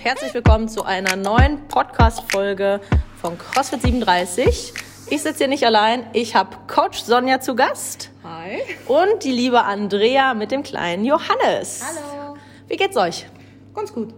und 0.00 0.06
herzlich 0.06 0.32
willkommen 0.32 0.66
zu 0.66 0.82
einer 0.84 1.14
neuen 1.14 1.68
Podcast-Folge 1.68 2.80
von 3.20 3.36
CrossFit 3.36 3.82
37. 3.82 4.72
Ich 5.10 5.22
sitze 5.22 5.38
hier 5.38 5.48
nicht 5.48 5.64
allein, 5.66 6.06
ich 6.14 6.34
habe 6.34 6.56
Coach 6.68 7.00
Sonja 7.00 7.40
zu 7.40 7.54
Gast. 7.54 8.10
Hi. 8.24 8.60
Und 8.86 9.24
die 9.24 9.30
liebe 9.30 9.62
Andrea 9.62 10.32
mit 10.32 10.52
dem 10.52 10.62
kleinen 10.62 11.04
Johannes. 11.04 11.82
Hallo. 11.84 12.36
Wie 12.66 12.76
geht's 12.76 12.96
euch? 12.96 13.26
Ganz 13.74 13.92
gut. 13.92 14.14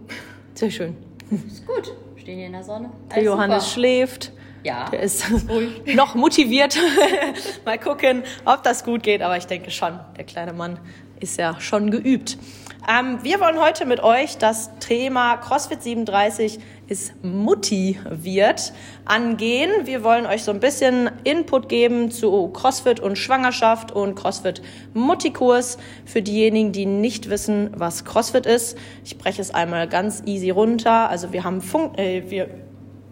Sehr 0.53 0.71
schön. 0.71 0.95
Ist 1.31 1.67
gut. 1.67 1.93
Stehen 2.15 2.37
hier 2.37 2.47
in 2.47 2.53
der 2.53 2.63
Sonne. 2.63 2.89
Der 3.09 3.17
Alles 3.17 3.25
Johannes 3.25 3.63
super. 3.65 3.73
schläft. 3.73 4.31
Ja. 4.63 4.89
Der 4.89 5.01
ist 5.01 5.25
noch 5.95 6.15
motiviert. 6.15 6.77
Mal 7.65 7.77
gucken, 7.77 8.23
ob 8.45 8.63
das 8.63 8.85
gut 8.85 9.03
geht. 9.03 9.21
Aber 9.21 9.35
ich 9.35 9.47
denke 9.47 9.69
schon, 9.69 9.99
der 10.17 10.23
kleine 10.23 10.53
Mann 10.53 10.79
ist 11.19 11.37
ja 11.37 11.59
schon 11.59 11.91
geübt. 11.91 12.37
Ähm, 12.85 13.19
wir 13.23 13.39
wollen 13.39 13.61
heute 13.61 13.85
mit 13.85 14.03
euch 14.03 14.37
das 14.37 14.69
Thema 14.79 15.37
CrossFit 15.37 15.81
37 15.81 16.59
ist 16.87 17.13
Mutti 17.23 17.97
wird 18.09 18.73
angehen. 19.05 19.71
Wir 19.85 20.03
wollen 20.03 20.25
euch 20.25 20.43
so 20.43 20.51
ein 20.51 20.59
bisschen 20.59 21.09
Input 21.23 21.69
geben 21.69 22.11
zu 22.11 22.49
CrossFit 22.49 22.99
und 22.99 23.17
Schwangerschaft 23.17 23.93
und 23.93 24.15
CrossFit 24.15 24.61
Mutti-Kurs 24.93 25.77
für 26.05 26.21
diejenigen, 26.21 26.73
die 26.73 26.85
nicht 26.85 27.29
wissen, 27.29 27.71
was 27.73 28.03
CrossFit 28.03 28.45
ist. 28.45 28.77
Ich 29.05 29.17
breche 29.17 29.41
es 29.41 29.53
einmal 29.53 29.87
ganz 29.87 30.23
easy 30.25 30.49
runter. 30.49 31.09
Also 31.09 31.31
wir 31.31 31.45
haben 31.45 31.61
Fun 31.61 31.95
äh, 31.95 32.23
wir 32.27 32.49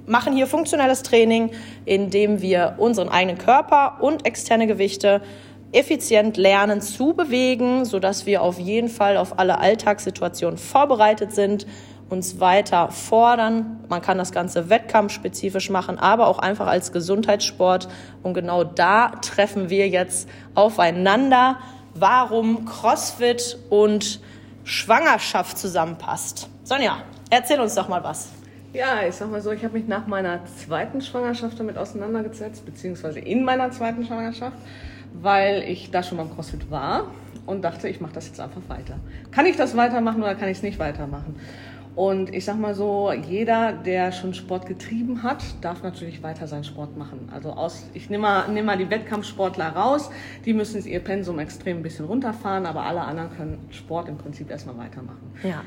machen 0.06 0.36
hier 0.36 0.48
funktionelles 0.48 1.04
Training, 1.04 1.52
indem 1.86 2.42
wir 2.42 2.76
unseren 2.78 3.08
eigenen 3.08 3.38
Körper 3.38 4.00
und 4.02 4.26
externe 4.26 4.68
Gewichte 4.68 5.22
effizient 5.72 6.38
lernen 6.38 6.82
zu 6.82 7.14
bewegen, 7.14 7.86
sodass 7.86 8.26
wir 8.26 8.42
auf 8.42 8.60
jeden 8.60 8.90
Fall 8.90 9.18
auf 9.18 9.40
alle 9.40 9.60
Alltagssituationen 9.60 10.58
vorbereitet 10.58 11.34
sind, 11.34 11.66
uns 12.10 12.40
weiter 12.40 12.92
fordern. 12.92 13.80
Man 13.90 14.02
kann 14.02 14.18
das 14.18 14.32
Ganze 14.32 14.70
wettkampfspezifisch 14.70 15.70
machen, 15.70 15.98
aber 15.98 16.28
auch 16.28 16.40
einfach 16.40 16.68
als 16.68 16.92
Gesundheitssport. 16.92 17.88
Und 18.22 18.34
genau 18.34 18.64
da 18.64 19.10
treffen 19.22 19.70
wir 19.70 19.88
jetzt 19.88 20.28
aufeinander, 20.54 21.58
warum 21.94 22.66
CrossFit 22.66 23.58
und 23.70 24.20
Schwangerschaft 24.64 25.58
zusammenpasst. 25.58 26.50
Sonja, 26.64 26.98
erzähl 27.30 27.60
uns 27.60 27.76
doch 27.76 27.88
mal 27.88 28.04
was. 28.04 28.30
Ja, 28.74 29.06
ich 29.08 29.16
sag 29.16 29.30
mal 29.30 29.42
so, 29.42 29.52
ich 29.52 29.64
habe 29.66 29.74
mich 29.78 29.88
nach 29.88 30.08
meiner 30.08 30.40
zweiten 30.46 31.02
Schwangerschaft 31.02 31.60
damit 31.60 31.78
auseinandergesetzt, 31.78 32.66
beziehungsweise 32.66 33.20
in 33.20 33.44
meiner 33.44 33.72
zweiten 33.72 34.06
Schwangerschaft, 34.06 34.56
weil 35.14 35.64
ich 35.64 35.92
da 35.92 36.04
schon 36.04 36.18
beim 36.18 36.34
CrossFit 36.34 36.70
war 36.72 37.08
und 37.46 37.64
dachte, 37.64 37.88
ich 37.88 38.02
mache 38.02 38.14
das 38.14 38.28
jetzt 38.28 38.40
einfach 38.40 38.62
weiter. 38.68 38.98
Kann 39.32 39.46
ich 39.46 39.58
das 39.58 39.76
weitermachen 39.76 40.22
oder 40.22 40.36
kann 40.36 40.50
ich 40.50 40.58
es 40.58 40.64
nicht 40.64 40.80
weitermachen? 40.80 41.36
Und 41.94 42.34
ich 42.34 42.46
sag 42.46 42.58
mal 42.58 42.74
so, 42.74 43.12
jeder, 43.12 43.74
der 43.74 44.14
schon 44.14 44.34
Sport 44.34 44.66
getrieben 44.66 45.24
hat, 45.24 45.44
darf 45.60 45.84
natürlich 45.84 46.24
weiter 46.24 46.48
seinen 46.48 46.64
Sport 46.64 46.98
machen. 46.98 47.28
Also 47.34 47.52
aus, 47.52 47.86
ich 47.94 48.10
nehme 48.10 48.24
mal, 48.24 48.48
nehm 48.48 48.66
mal 48.66 48.78
die 48.78 48.90
Wettkampfsportler 48.90 49.68
raus, 49.70 50.10
die 50.46 50.54
müssen 50.54 50.78
jetzt 50.78 50.86
ihr 50.86 51.02
Pensum 51.02 51.40
extrem 51.40 51.78
ein 51.78 51.84
bisschen 51.84 52.06
runterfahren, 52.06 52.66
aber 52.66 52.84
alle 52.84 53.02
anderen 53.02 53.36
können 53.36 53.58
Sport 53.72 54.08
im 54.08 54.18
Prinzip 54.18 54.50
erstmal 54.50 54.78
weitermachen. 54.78 55.34
Ja. 55.44 55.64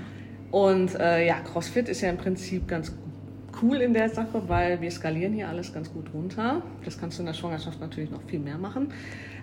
Und 0.51 0.98
äh, 0.98 1.27
ja, 1.27 1.41
CrossFit 1.41 1.89
ist 1.91 2.01
ja 2.01 2.08
im 2.08 2.17
Prinzip 2.17 2.69
ganz 2.69 2.95
cool 3.61 3.77
in 3.77 3.92
der 3.92 4.08
Sache, 4.08 4.42
weil 4.48 4.81
wir 4.81 4.91
skalieren 4.91 5.33
hier 5.33 5.48
alles 5.48 5.73
ganz 5.75 5.92
gut 5.92 6.06
runter. 6.14 6.62
Das 6.84 6.98
kannst 6.98 7.19
du 7.19 7.23
in 7.23 7.27
der 7.27 7.34
Schwangerschaft 7.34 7.81
natürlich 7.81 8.11
noch 8.11 8.23
viel 8.23 8.41
mehr 8.41 8.58
machen. 8.58 8.89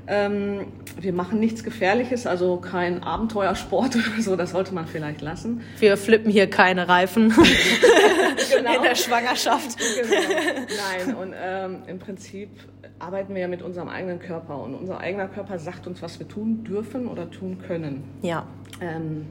Ähm, 0.08 0.68
wir 1.00 1.14
machen 1.14 1.40
nichts 1.40 1.64
Gefährliches, 1.64 2.26
also 2.28 2.58
kein 2.58 3.04
Abenteuersport 3.04 3.96
oder 3.96 4.22
so, 4.22 4.36
das 4.36 4.52
sollte 4.52 4.74
man 4.74 4.88
vielleicht 4.88 5.22
lassen. 5.22 5.62
Wir 5.80 5.96
flippen 5.98 6.32
hier 6.32 6.50
keine 6.50 6.88
Reifen 6.90 7.34
Genau. 8.56 8.76
in 8.78 8.84
der 8.84 8.96
Schwangerschaft. 8.96 9.78
Genau. 9.78 10.16
Nein, 11.08 11.16
und 11.16 11.34
ähm, 11.42 11.78
im 11.88 12.00
Prinzip 12.00 12.50
arbeiten 13.00 13.34
wir 13.34 13.42
ja 13.42 13.48
mit 13.48 13.62
unserem 13.62 13.88
eigenen 13.90 14.20
Körper 14.20 14.62
und 14.62 14.74
unser 14.76 15.00
eigener 15.00 15.28
Körper 15.28 15.58
sagt 15.60 15.88
uns, 15.88 16.02
was 16.02 16.20
wir 16.20 16.28
tun 16.28 16.64
dürfen 16.64 17.08
oder 17.08 17.30
tun 17.30 17.58
können. 17.66 18.04
Ja, 18.22 18.46
Ähm, 18.82 19.28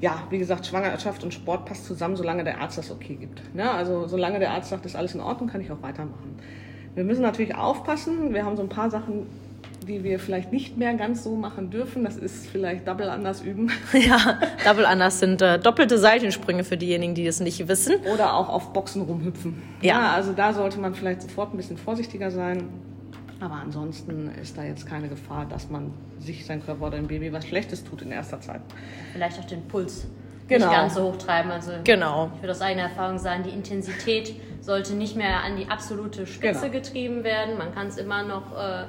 ja, 0.00 0.22
wie 0.30 0.38
gesagt, 0.38 0.64
Schwangerschaft 0.66 1.24
und 1.24 1.34
Sport 1.34 1.64
passt 1.66 1.84
zusammen, 1.84 2.14
solange 2.14 2.44
der 2.44 2.60
Arzt 2.60 2.78
das 2.78 2.90
okay 2.92 3.16
gibt. 3.16 3.42
Ne? 3.54 3.68
Also 3.68 4.06
solange 4.06 4.38
der 4.38 4.52
Arzt 4.52 4.70
sagt, 4.70 4.86
ist 4.86 4.94
alles 4.94 5.14
in 5.14 5.20
Ordnung, 5.20 5.48
kann 5.48 5.60
ich 5.60 5.72
auch 5.72 5.82
weitermachen. 5.82 6.38
Wir 6.94 7.02
müssen 7.02 7.22
natürlich 7.22 7.56
aufpassen. 7.56 8.32
Wir 8.32 8.44
haben 8.44 8.56
so 8.56 8.62
ein 8.62 8.68
paar 8.68 8.90
Sachen, 8.90 9.26
die 9.88 10.04
wir 10.04 10.20
vielleicht 10.20 10.52
nicht 10.52 10.76
mehr 10.76 10.94
ganz 10.94 11.24
so 11.24 11.34
machen 11.34 11.70
dürfen. 11.70 12.04
Das 12.04 12.16
ist 12.16 12.46
vielleicht 12.46 12.86
Double 12.86 13.08
anders 13.10 13.40
üben 13.40 13.70
ja. 13.92 14.38
Double 14.64 14.86
Anders 14.86 15.18
sind 15.18 15.42
äh, 15.42 15.58
doppelte 15.58 15.98
Seitensprünge 15.98 16.62
für 16.62 16.76
diejenigen, 16.76 17.14
die 17.14 17.26
es 17.26 17.40
nicht 17.40 17.66
wissen. 17.66 17.96
oder 18.12 18.34
auch 18.34 18.48
auf 18.48 18.72
Boxen 18.72 19.02
rumhüpfen. 19.02 19.60
Ja. 19.82 20.12
also 20.12 20.32
da 20.32 20.52
sollte 20.52 20.78
man 20.78 20.94
vielleicht 20.94 21.22
sofort 21.22 21.52
ein 21.54 21.56
bisschen 21.56 21.76
vorsichtiger 21.78 22.30
sein. 22.30 22.68
Aber 23.40 23.54
ansonsten 23.54 24.30
ist 24.42 24.56
da 24.58 24.64
jetzt 24.64 24.86
keine 24.86 25.08
Gefahr, 25.08 25.46
dass 25.46 25.70
man 25.70 25.92
sich, 26.18 26.44
sein 26.44 26.64
Körper 26.64 26.86
oder 26.88 26.96
dem 26.96 27.06
Baby 27.06 27.32
was 27.32 27.46
Schlechtes 27.46 27.84
tut 27.84 28.02
in 28.02 28.10
erster 28.10 28.40
Zeit. 28.40 28.60
Vielleicht 29.12 29.38
auch 29.38 29.44
den 29.44 29.62
Puls 29.68 30.06
Genau. 30.48 30.66
nicht 30.66 30.74
ganz 30.76 30.94
so 30.94 31.02
hoch 31.04 31.16
treiben. 31.18 31.50
Also 31.50 31.72
Genau. 31.84 32.30
ich 32.36 32.42
würde 32.42 32.52
aus 32.52 32.60
eigener 32.62 32.84
Erfahrung 32.84 33.18
sagen, 33.18 33.42
die 33.44 33.50
Intensität 33.50 34.34
sollte 34.62 34.94
nicht 34.94 35.14
mehr 35.14 35.42
an 35.44 35.56
die 35.56 35.68
absolute 35.68 36.26
Spitze 36.26 36.62
Genau. 36.62 36.72
getrieben 36.72 37.22
werden. 37.22 37.58
Man 37.58 37.72
kann 37.74 37.86
es 37.88 37.98
immer 37.98 38.22
noch, 38.22 38.52
äh, 38.56 38.84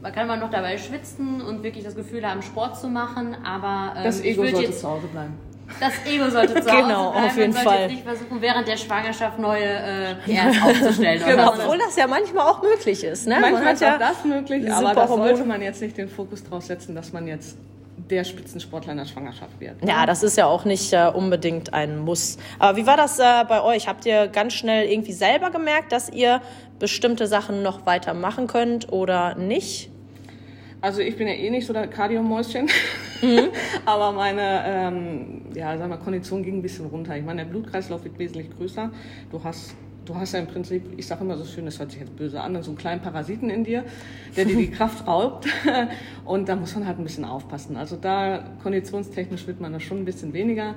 man 0.00 0.12
kann 0.12 0.24
immer 0.24 0.36
noch 0.36 0.50
dabei 0.50 0.78
schwitzen 0.78 1.40
und 1.40 1.62
wirklich 1.62 1.84
das 1.84 1.94
Gefühl 1.96 2.26
haben, 2.28 2.42
Sport 2.42 2.78
zu 2.78 2.88
machen. 2.88 3.36
Aber 3.44 3.94
ähm, 3.96 4.04
Das 4.04 4.20
Ego 4.22 4.42
sollte 4.44 4.62
jetzt, 4.62 4.80
zu 4.80 4.88
Hause 4.88 5.06
bleiben. 5.08 5.34
das 5.80 5.92
Ego 6.06 6.30
sollte 6.30 6.54
zu 6.62 6.70
Hause 6.70 6.82
Genau, 6.82 7.10
bleiben. 7.12 7.26
auf 7.26 7.36
jeden 7.36 7.52
man 7.54 7.62
sollte 7.64 7.68
Fall. 7.68 7.80
Jetzt 7.82 7.90
nicht 7.90 8.04
versuchen, 8.04 8.40
während 8.40 8.68
der 8.68 8.76
Schwangerschaft 8.76 9.38
neue 9.38 9.64
äh, 9.64 10.14
PRs 10.24 10.56
aufzustellen. 10.62 11.22
Genau. 11.26 11.48
Obwohl 11.52 11.78
das 11.78 11.96
ja 11.96 12.06
manchmal 12.06 12.46
auch 12.46 12.62
möglich 12.62 13.02
ist. 13.04 13.26
Ne? 13.26 13.38
Manchmal 13.40 13.66
hat 13.66 13.74
ist 13.74 13.82
auch 13.84 13.98
das 13.98 14.24
möglich, 14.24 14.72
aber 14.72 14.94
Hormone. 15.08 15.28
sollte 15.30 15.44
man 15.44 15.62
jetzt 15.62 15.82
nicht 15.82 15.96
den 15.98 16.08
Fokus 16.08 16.44
drauf 16.44 16.62
setzen, 16.64 16.94
dass 16.94 17.12
man 17.12 17.26
jetzt 17.26 17.56
der 18.10 18.24
Spitzensportler 18.24 18.92
in 18.92 18.98
der 18.98 19.04
Schwangerschaft 19.04 19.58
wird. 19.60 19.74
Ja, 19.86 20.06
das 20.06 20.22
ist 20.22 20.36
ja 20.38 20.46
auch 20.46 20.64
nicht 20.64 20.92
äh, 20.94 21.10
unbedingt 21.12 21.74
ein 21.74 21.98
Muss. 21.98 22.38
Aber 22.58 22.78
wie 22.78 22.86
war 22.86 22.96
das 22.96 23.18
äh, 23.18 23.44
bei 23.46 23.60
euch? 23.60 23.86
Habt 23.88 24.06
ihr 24.06 24.28
ganz 24.28 24.54
schnell 24.54 24.86
irgendwie 24.88 25.12
selber 25.12 25.50
gemerkt, 25.50 25.92
dass 25.92 26.08
ihr 26.08 26.40
bestimmte 26.78 27.26
Sachen 27.26 27.62
noch 27.62 27.86
weiter 27.86 28.14
machen 28.14 28.46
könnt 28.46 28.92
oder 28.92 29.34
nicht? 29.34 29.90
Also 30.80 31.00
ich 31.00 31.16
bin 31.16 31.26
ja 31.26 31.34
eh 31.34 31.50
nicht 31.50 31.66
so 31.66 31.72
der 31.72 31.88
Kardiomäuschen, 31.88 32.68
aber 33.84 34.12
meine 34.12 34.62
ähm, 34.64 35.42
ja, 35.54 35.76
sagen 35.76 35.90
wir, 35.90 35.96
Kondition 35.96 36.42
ging 36.44 36.58
ein 36.58 36.62
bisschen 36.62 36.86
runter. 36.86 37.16
Ich 37.16 37.24
meine, 37.24 37.44
der 37.44 37.50
Blutkreislauf 37.50 38.04
wird 38.04 38.16
wesentlich 38.18 38.48
größer. 38.56 38.90
Du 39.32 39.42
hast, 39.42 39.74
du 40.04 40.14
hast 40.14 40.34
ja 40.34 40.38
im 40.38 40.46
Prinzip, 40.46 40.84
ich 40.96 41.04
sage 41.04 41.24
immer 41.24 41.36
so 41.36 41.44
schön, 41.44 41.64
das 41.64 41.80
hört 41.80 41.90
sich 41.90 41.98
jetzt 42.00 42.14
böse 42.14 42.40
an, 42.40 42.62
so 42.62 42.70
einen 42.70 42.78
kleinen 42.78 43.02
Parasiten 43.02 43.50
in 43.50 43.64
dir, 43.64 43.82
der 44.36 44.44
dir 44.44 44.56
die 44.56 44.70
Kraft 44.70 45.04
raubt. 45.04 45.48
Und 46.24 46.48
da 46.48 46.54
muss 46.54 46.76
man 46.76 46.86
halt 46.86 46.98
ein 46.98 47.04
bisschen 47.04 47.24
aufpassen. 47.24 47.76
Also 47.76 47.96
da 47.96 48.44
konditionstechnisch 48.62 49.48
wird 49.48 49.60
man 49.60 49.72
da 49.72 49.80
schon 49.80 49.98
ein 49.98 50.04
bisschen 50.04 50.32
weniger. 50.32 50.76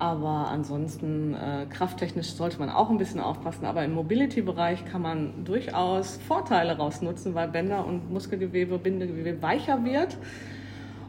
Aber 0.00 0.48
ansonsten 0.50 1.34
äh, 1.34 1.66
krafttechnisch 1.66 2.32
sollte 2.32 2.58
man 2.58 2.70
auch 2.70 2.88
ein 2.88 2.96
bisschen 2.96 3.20
aufpassen. 3.20 3.66
Aber 3.66 3.84
im 3.84 3.92
Mobility-Bereich 3.92 4.86
kann 4.86 5.02
man 5.02 5.44
durchaus 5.44 6.18
Vorteile 6.26 6.78
rausnutzen, 6.78 7.34
weil 7.34 7.48
Bänder 7.48 7.86
und 7.86 8.10
Muskelgewebe, 8.10 8.78
Bindegewebe 8.78 9.42
weicher 9.42 9.84
wird. 9.84 10.16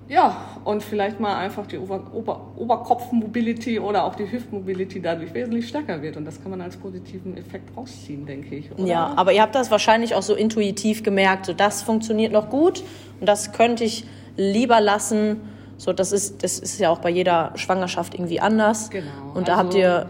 Ja, 0.09 0.35
und 0.65 0.83
vielleicht 0.83 1.21
mal 1.21 1.37
einfach 1.37 1.65
die 1.67 1.77
Ober 1.77 2.11
Ober 2.13 2.51
Oberkopf-Mobility 2.57 3.79
oder 3.79 4.03
auch 4.03 4.15
die 4.15 4.29
Hüft-Mobility 4.29 5.01
dadurch 5.01 5.33
wesentlich 5.33 5.69
stärker 5.69 6.01
wird. 6.01 6.17
Und 6.17 6.25
das 6.25 6.41
kann 6.41 6.51
man 6.51 6.59
als 6.59 6.75
positiven 6.75 7.37
Effekt 7.37 7.69
rausziehen, 7.77 8.25
denke 8.25 8.55
ich. 8.55 8.73
Oder? 8.73 8.85
Ja, 8.85 9.13
aber 9.15 9.31
ihr 9.31 9.41
habt 9.41 9.55
das 9.55 9.71
wahrscheinlich 9.71 10.15
auch 10.15 10.21
so 10.21 10.35
intuitiv 10.35 11.01
gemerkt, 11.03 11.45
so 11.45 11.53
das 11.53 11.81
funktioniert 11.81 12.33
noch 12.33 12.49
gut 12.49 12.83
und 13.21 13.29
das 13.29 13.53
könnte 13.53 13.85
ich 13.85 14.03
lieber 14.35 14.81
lassen. 14.81 15.39
So, 15.81 15.93
das 15.93 16.11
ist, 16.11 16.43
das 16.43 16.59
ist 16.59 16.79
ja 16.79 16.91
auch 16.91 16.99
bei 16.99 17.09
jeder 17.09 17.53
Schwangerschaft 17.55 18.13
irgendwie 18.13 18.39
anders. 18.39 18.91
Genau. 18.91 19.07
Und 19.33 19.47
da 19.47 19.53
Also 19.57 19.63
habt 19.63 19.73
ihr, 19.73 20.05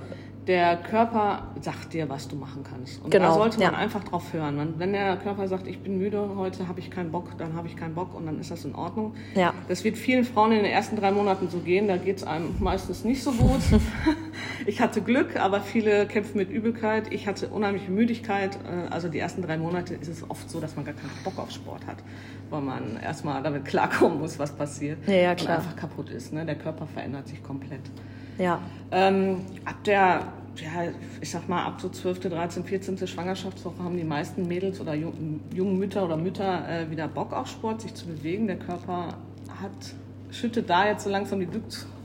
Der 0.47 0.75
Körper 0.75 1.43
sagt 1.61 1.93
dir, 1.93 2.09
was 2.09 2.27
du 2.27 2.35
machen 2.35 2.65
kannst. 2.69 3.01
Und 3.01 3.09
Genau, 3.09 3.27
da 3.27 3.33
sollte 3.35 3.59
man 3.59 3.71
ja. 3.71 3.77
einfach 3.77 4.03
drauf 4.03 4.33
hören. 4.33 4.57
Man, 4.57 4.79
wenn 4.79 4.91
der 4.91 5.15
Körper 5.15 5.47
sagt, 5.47 5.67
ich 5.67 5.79
bin 5.79 5.97
müde, 5.97 6.31
heute 6.35 6.67
habe 6.67 6.81
ich 6.81 6.89
keinen 6.91 7.09
Bock, 7.11 7.37
dann 7.37 7.53
habe 7.55 7.67
ich 7.69 7.77
keinen 7.77 7.93
Bock 7.95 8.13
und 8.13 8.25
dann 8.25 8.37
ist 8.41 8.51
das 8.51 8.65
in 8.65 8.75
Ordnung. 8.75 9.13
Ja. 9.35 9.53
Das 9.69 9.83
wird 9.85 9.95
vielen 9.97 10.25
Frauen 10.25 10.51
in 10.51 10.57
den 10.63 10.71
ersten 10.73 10.97
drei 10.97 11.11
Monaten 11.11 11.47
so 11.49 11.59
gehen. 11.59 11.87
Da 11.87 11.95
geht 11.95 12.17
es 12.17 12.23
einem 12.25 12.53
meistens 12.59 13.05
nicht 13.05 13.23
so 13.23 13.31
gut. 13.31 13.61
ich 14.65 14.81
hatte 14.81 15.01
Glück, 15.01 15.37
aber 15.39 15.61
viele 15.61 16.05
kämpfen 16.07 16.37
mit 16.37 16.49
Übelkeit. 16.49 17.13
Ich 17.13 17.27
hatte 17.27 17.47
unheimliche 17.47 17.91
Müdigkeit. 17.91 18.57
Äh, 18.65 18.89
Also 18.91 19.07
die 19.07 19.19
ersten 19.19 19.41
drei 19.43 19.57
Monate 19.57 19.93
ist 19.93 20.09
es 20.09 20.29
oft 20.29 20.49
so, 20.49 20.59
dass 20.59 20.75
man 20.75 20.83
gar 20.83 20.95
keinen 20.95 21.11
Bock 21.23 21.37
auf 21.37 21.51
Sport 21.51 21.85
hat, 21.87 21.97
weil 22.51 22.61
man 22.61 22.97
erstmal 23.01 23.41
damit 23.41 23.65
klarkommen 23.65 24.19
muss, 24.19 24.37
was 24.37 24.51
passiert. 24.51 24.99
Ja, 25.07 25.13
ja, 25.13 25.35
klar. 25.35 25.57
Und 25.57 25.63
einfach 25.63 25.75
kaputt 25.75 26.09
ist. 26.09 26.33
Ne? 26.33 26.45
Der 26.45 26.55
Körper 26.55 26.85
verändert 26.85 27.27
sich 27.27 27.41
komplett. 27.41 27.81
ja, 28.37 28.59
Ähm, 28.91 29.37
ab 29.65 29.83
der, 29.85 30.21
ja, 30.57 30.91
ich 31.21 31.31
sag 31.31 31.47
mal, 31.47 31.65
ab 31.65 31.79
so 31.81 31.89
12., 31.89 32.19
13., 32.29 32.63
14. 32.63 33.07
Schwangerschaftswoche 33.07 33.83
haben 33.83 33.97
die 33.97 34.03
meisten 34.03 34.47
Mädels 34.47 34.79
oder 34.81 34.93
jungen, 34.93 35.79
Mütter 35.79 36.05
oder 36.05 36.17
Mütter 36.17 36.67
äh, 36.69 36.91
wieder 36.91 37.07
Bock 37.07 37.33
auf 37.33 37.47
Sport, 37.47 37.81
sich 37.81 37.93
zu 37.93 38.05
bewegen. 38.05 38.47
Der 38.47 38.57
Körper 38.57 39.15
hat, 39.61 39.71
schüttet 40.31 40.69
da 40.69 40.87
jetzt 40.87 41.03
so 41.03 41.09
langsam 41.09 41.39
die 41.39 41.47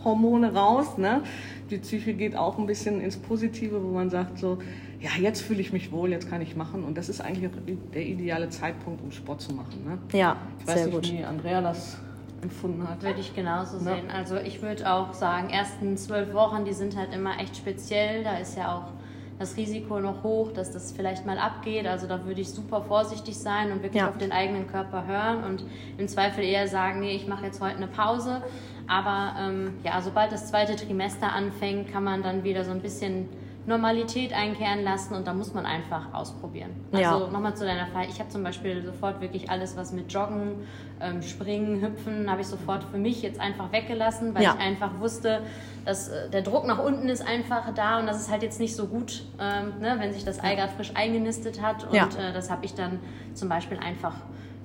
Hormone 0.05 0.55
raus. 0.55 0.97
Ne? 0.99 1.23
Die 1.71 1.79
Psyche 1.79 2.15
geht 2.15 2.37
auch 2.37 2.59
ein 2.59 2.67
bisschen 2.67 3.01
ins 3.01 3.17
Positive, 3.17 3.83
wo 3.83 3.89
man 3.89 4.09
sagt 4.11 4.39
so, 4.39 4.59
ja, 5.07 5.23
jetzt 5.23 5.43
fühle 5.43 5.61
ich 5.61 5.73
mich 5.73 5.93
wohl, 5.93 6.11
jetzt 6.11 6.29
kann 6.29 6.41
ich 6.41 6.57
machen. 6.57 6.83
Und 6.83 6.99
das 6.99 7.09
ist 7.09 7.21
eigentlich 7.21 7.51
der 7.95 8.05
ideale 8.05 8.49
Zeitpunkt, 8.49 9.03
um 9.03 9.13
Sport 9.13 9.41
zu 9.41 9.55
machen. 9.55 9.85
Ne? 9.85 9.99
Ja, 10.19 10.37
ich 10.59 10.67
weiß 10.67 10.75
sehr 10.75 10.87
nicht, 10.87 10.95
gut. 10.95 11.13
wie 11.13 11.25
Andrea 11.25 11.61
das 11.61 11.99
empfunden 12.43 12.89
hat. 12.89 13.03
Würde 13.03 13.21
ich 13.21 13.35
genauso 13.35 13.77
ja. 13.79 13.95
sehen. 13.95 14.11
Also 14.11 14.37
ich 14.37 14.63
würde 14.63 14.91
auch 14.91 15.13
sagen, 15.13 15.51
ersten 15.51 15.97
zwölf 15.97 16.35
Wochen, 16.35 16.65
die 16.65 16.73
sind 16.73 16.97
halt 16.97 17.15
immer 17.15 17.39
echt 17.39 17.57
speziell. 17.57 18.25
Da 18.25 18.39
ist 18.39 18.57
ja 18.57 18.77
auch 18.77 18.93
das 19.39 19.57
Risiko 19.57 20.01
noch 20.01 20.25
hoch, 20.25 20.53
dass 20.53 20.73
das 20.73 20.93
vielleicht 20.93 21.25
mal 21.25 21.39
abgeht. 21.39 21.87
Also 21.87 22.09
da 22.09 22.25
würde 22.25 22.41
ich 22.41 22.49
super 22.49 22.83
vorsichtig 22.83 23.37
sein 23.39 23.71
und 23.71 23.83
wirklich 23.83 24.03
ja. 24.03 24.09
auf 24.09 24.19
den 24.19 24.33
eigenen 24.33 24.67
Körper 24.67 25.07
hören 25.07 25.45
und 25.45 25.65
im 25.99 26.09
Zweifel 26.09 26.43
eher 26.43 26.67
sagen, 26.67 27.01
nee, 27.01 27.15
ich 27.15 27.29
mache 27.29 27.45
jetzt 27.45 27.61
heute 27.61 27.77
eine 27.77 27.87
Pause. 27.87 28.43
Aber 28.89 29.39
ähm, 29.39 29.75
ja, 29.85 30.01
sobald 30.01 30.33
das 30.33 30.49
zweite 30.49 30.75
Trimester 30.75 31.33
anfängt, 31.33 31.93
kann 31.93 32.03
man 32.03 32.23
dann 32.23 32.45
wieder 32.45 32.65
so 32.65 32.73
ein 32.73 32.81
bisschen 32.81 33.29
Normalität 33.67 34.33
einkehren 34.33 34.85
lassen 34.85 35.15
und 35.15 35.27
da 35.27 35.35
muss 35.35 35.53
man 35.53 35.67
einfach 35.67 36.15
ausprobieren. 36.15 36.71
Also 36.93 37.03
ja. 37.03 37.19
nochmal 37.19 37.57
zu 37.57 37.65
deiner 37.65 37.87
Frage, 37.89 38.09
ich 38.11 38.21
habe 38.21 38.29
zum 38.29 38.45
Beispiel 38.45 38.85
sofort 38.85 39.21
wirklich 39.21 39.51
alles, 39.51 39.77
was 39.77 39.93
mit 39.93 40.13
Joggen, 40.13 40.67
ähm, 41.01 41.21
Springen, 41.21 41.83
Hüpfen, 41.83 42.31
habe 42.31 42.43
ich 42.43 42.47
sofort 42.47 42.85
für 42.85 42.99
mich 42.99 43.23
jetzt 43.23 43.41
einfach 43.41 43.73
weggelassen, 43.73 44.35
weil 44.35 44.45
ja. 44.45 44.55
ich 44.55 44.61
einfach 44.61 45.01
wusste, 45.01 45.41
dass 45.85 46.09
äh, 46.09 46.31
der 46.31 46.43
Druck 46.43 46.65
nach 46.67 46.79
unten 46.79 47.09
ist 47.09 47.27
einfach 47.27 47.75
da 47.75 47.99
und 47.99 48.07
das 48.07 48.21
ist 48.21 48.31
halt 48.31 48.43
jetzt 48.43 48.61
nicht 48.61 48.77
so 48.77 48.87
gut, 48.87 49.25
ähm, 49.41 49.81
ne, 49.81 49.97
wenn 49.99 50.13
sich 50.13 50.25
das 50.25 50.43
Ei 50.43 50.55
gerade 50.55 50.73
frisch 50.73 50.93
eingenistet 50.95 51.61
hat 51.61 51.85
und 51.85 51.95
ja. 51.95 52.07
äh, 52.07 52.33
das 52.33 52.51
habe 52.51 52.65
ich 52.65 52.75
dann 52.75 53.01
zum 53.35 53.49
Beispiel 53.49 53.79
einfach 53.79 54.15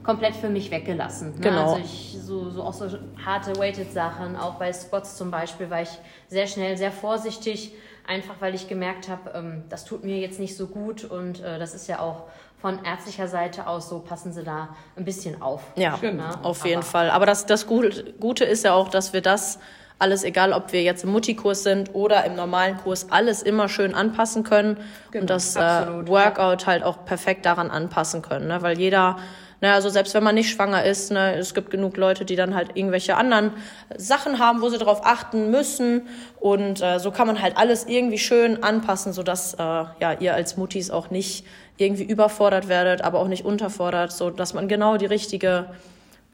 komplett 0.03 0.35
für 0.35 0.49
mich 0.49 0.71
weggelassen. 0.71 1.31
Ne? 1.35 1.41
Genau. 1.41 1.73
Also 1.73 1.77
ich 1.77 2.17
so, 2.19 2.49
so 2.49 2.63
auch 2.63 2.73
so 2.73 2.87
harte 3.23 3.57
Weighted 3.57 3.91
Sachen, 3.91 4.35
auch 4.35 4.55
bei 4.55 4.71
Squats 4.73 5.17
zum 5.17 5.31
Beispiel, 5.31 5.69
war 5.69 5.81
ich 5.81 5.89
sehr 6.27 6.47
schnell, 6.47 6.77
sehr 6.77 6.91
vorsichtig 6.91 7.73
einfach 8.11 8.35
weil 8.39 8.53
ich 8.53 8.67
gemerkt 8.67 9.07
habe, 9.07 9.31
ähm, 9.33 9.63
das 9.69 9.85
tut 9.85 10.03
mir 10.03 10.17
jetzt 10.17 10.39
nicht 10.39 10.55
so 10.57 10.67
gut 10.67 11.05
und 11.05 11.41
äh, 11.41 11.57
das 11.57 11.73
ist 11.73 11.87
ja 11.87 11.99
auch 11.99 12.23
von 12.61 12.83
ärztlicher 12.83 13.27
Seite 13.27 13.65
aus 13.65 13.89
so, 13.89 13.99
passen 13.99 14.33
Sie 14.33 14.43
da 14.43 14.69
ein 14.95 15.05
bisschen 15.05 15.41
auf. 15.41 15.63
Ja, 15.75 15.97
ne? 16.01 16.37
auf 16.43 16.63
jeden 16.65 16.77
Aber 16.77 16.85
Fall. 16.85 17.09
Aber 17.09 17.25
das, 17.25 17.47
das 17.47 17.65
Gute 17.65 18.43
ist 18.43 18.63
ja 18.63 18.73
auch, 18.73 18.89
dass 18.89 19.13
wir 19.13 19.21
das 19.21 19.57
alles, 19.97 20.23
egal 20.23 20.51
ob 20.53 20.71
wir 20.73 20.83
jetzt 20.83 21.03
im 21.03 21.11
Mutti-Kurs 21.11 21.63
sind 21.63 21.93
oder 21.93 22.25
im 22.25 22.35
normalen 22.35 22.77
Kurs, 22.77 23.07
alles 23.11 23.41
immer 23.41 23.69
schön 23.69 23.93
anpassen 23.95 24.43
können 24.43 24.77
genau, 25.11 25.21
und 25.21 25.29
das 25.29 25.55
äh, 25.55 25.59
Workout 26.07 26.67
halt 26.67 26.83
auch 26.83 27.05
perfekt 27.05 27.45
daran 27.45 27.71
anpassen 27.71 28.21
können. 28.21 28.47
Ne? 28.47 28.61
Weil 28.61 28.77
jeder 28.79 29.17
Ne, 29.61 29.71
also 29.71 29.89
selbst 29.89 30.15
wenn 30.15 30.23
man 30.23 30.33
nicht 30.33 30.49
schwanger 30.49 30.83
ist, 30.83 31.11
ne, 31.11 31.35
es 31.35 31.53
gibt 31.53 31.69
genug 31.69 31.95
Leute, 31.95 32.25
die 32.25 32.35
dann 32.35 32.55
halt 32.55 32.71
irgendwelche 32.73 33.15
anderen 33.15 33.51
Sachen 33.95 34.39
haben, 34.39 34.61
wo 34.63 34.69
sie 34.69 34.79
darauf 34.79 35.05
achten 35.05 35.51
müssen. 35.51 36.07
Und 36.39 36.81
äh, 36.81 36.97
so 36.97 37.11
kann 37.11 37.27
man 37.27 37.39
halt 37.39 37.57
alles 37.57 37.85
irgendwie 37.85 38.17
schön 38.17 38.63
anpassen, 38.63 39.13
sodass 39.13 39.53
äh, 39.53 39.57
ja, 39.59 40.13
ihr 40.19 40.33
als 40.33 40.57
Muttis 40.57 40.89
auch 40.89 41.11
nicht 41.11 41.45
irgendwie 41.77 42.03
überfordert 42.03 42.69
werdet, 42.69 43.03
aber 43.03 43.19
auch 43.19 43.27
nicht 43.27 43.45
unterfordert, 43.45 44.11
so 44.11 44.31
dass 44.31 44.55
man 44.55 44.67
genau 44.67 44.97
die 44.97 45.05
richtige 45.05 45.67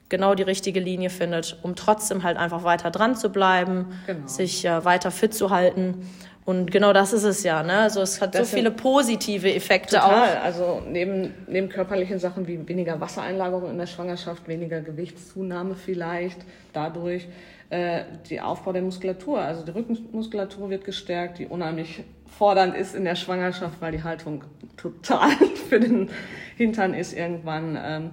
genau 0.10 0.36
die 0.36 0.44
richtige 0.44 0.80
Linie 0.80 1.10
findet, 1.10 1.58
um 1.64 1.76
trotzdem 1.76 2.24
halt 2.24 2.38
einfach 2.38 2.64
weiter 2.64 2.92
dran 2.92 3.18
zu 3.18 3.30
bleiben, 3.30 3.88
genau. 4.06 4.26
sich 4.26 4.64
äh, 4.64 4.86
weiter 4.86 5.12
fit 5.12 5.34
zu 5.34 5.50
halten. 5.50 6.10
Und 6.48 6.72
genau 6.72 6.94
das 6.94 7.12
ist 7.12 7.26
es 7.26 7.44
ja. 7.44 7.62
Ne? 7.62 7.74
Also 7.74 8.00
es 8.00 8.22
hat 8.22 8.34
das 8.34 8.52
so 8.52 8.56
viele 8.56 8.72
positive 8.72 9.54
Effekte 9.54 9.98
total. 9.98 10.38
auch. 10.38 10.44
Also 10.46 10.82
neben, 10.88 11.34
neben 11.46 11.68
körperlichen 11.68 12.20
Sachen 12.20 12.48
wie 12.48 12.66
weniger 12.70 13.02
Wassereinlagerung 13.02 13.70
in 13.70 13.78
der 13.78 13.86
Schwangerschaft, 13.86 14.48
weniger 14.48 14.80
Gewichtszunahme 14.80 15.76
vielleicht 15.76 16.40
dadurch, 16.72 17.28
äh, 17.70 18.06
die 18.30 18.40
Aufbau 18.40 18.72
der 18.72 18.82
Muskulatur. 18.82 19.42
Also 19.42 19.66
die 19.66 19.72
Rückenmuskulatur 19.72 20.70
wird 20.70 20.86
gestärkt, 20.86 21.40
die 21.40 21.48
unheimlich 21.48 22.06
fordernd 22.28 22.78
ist 22.78 22.96
in 22.96 23.04
der 23.04 23.16
Schwangerschaft, 23.16 23.82
weil 23.82 23.92
die 23.92 24.04
Haltung 24.04 24.46
total 24.78 25.32
für 25.70 25.82
den 25.82 26.10
Hintern 26.56 26.94
ist 26.94 27.12
irgendwann. 27.12 27.78
Ähm, 27.78 28.10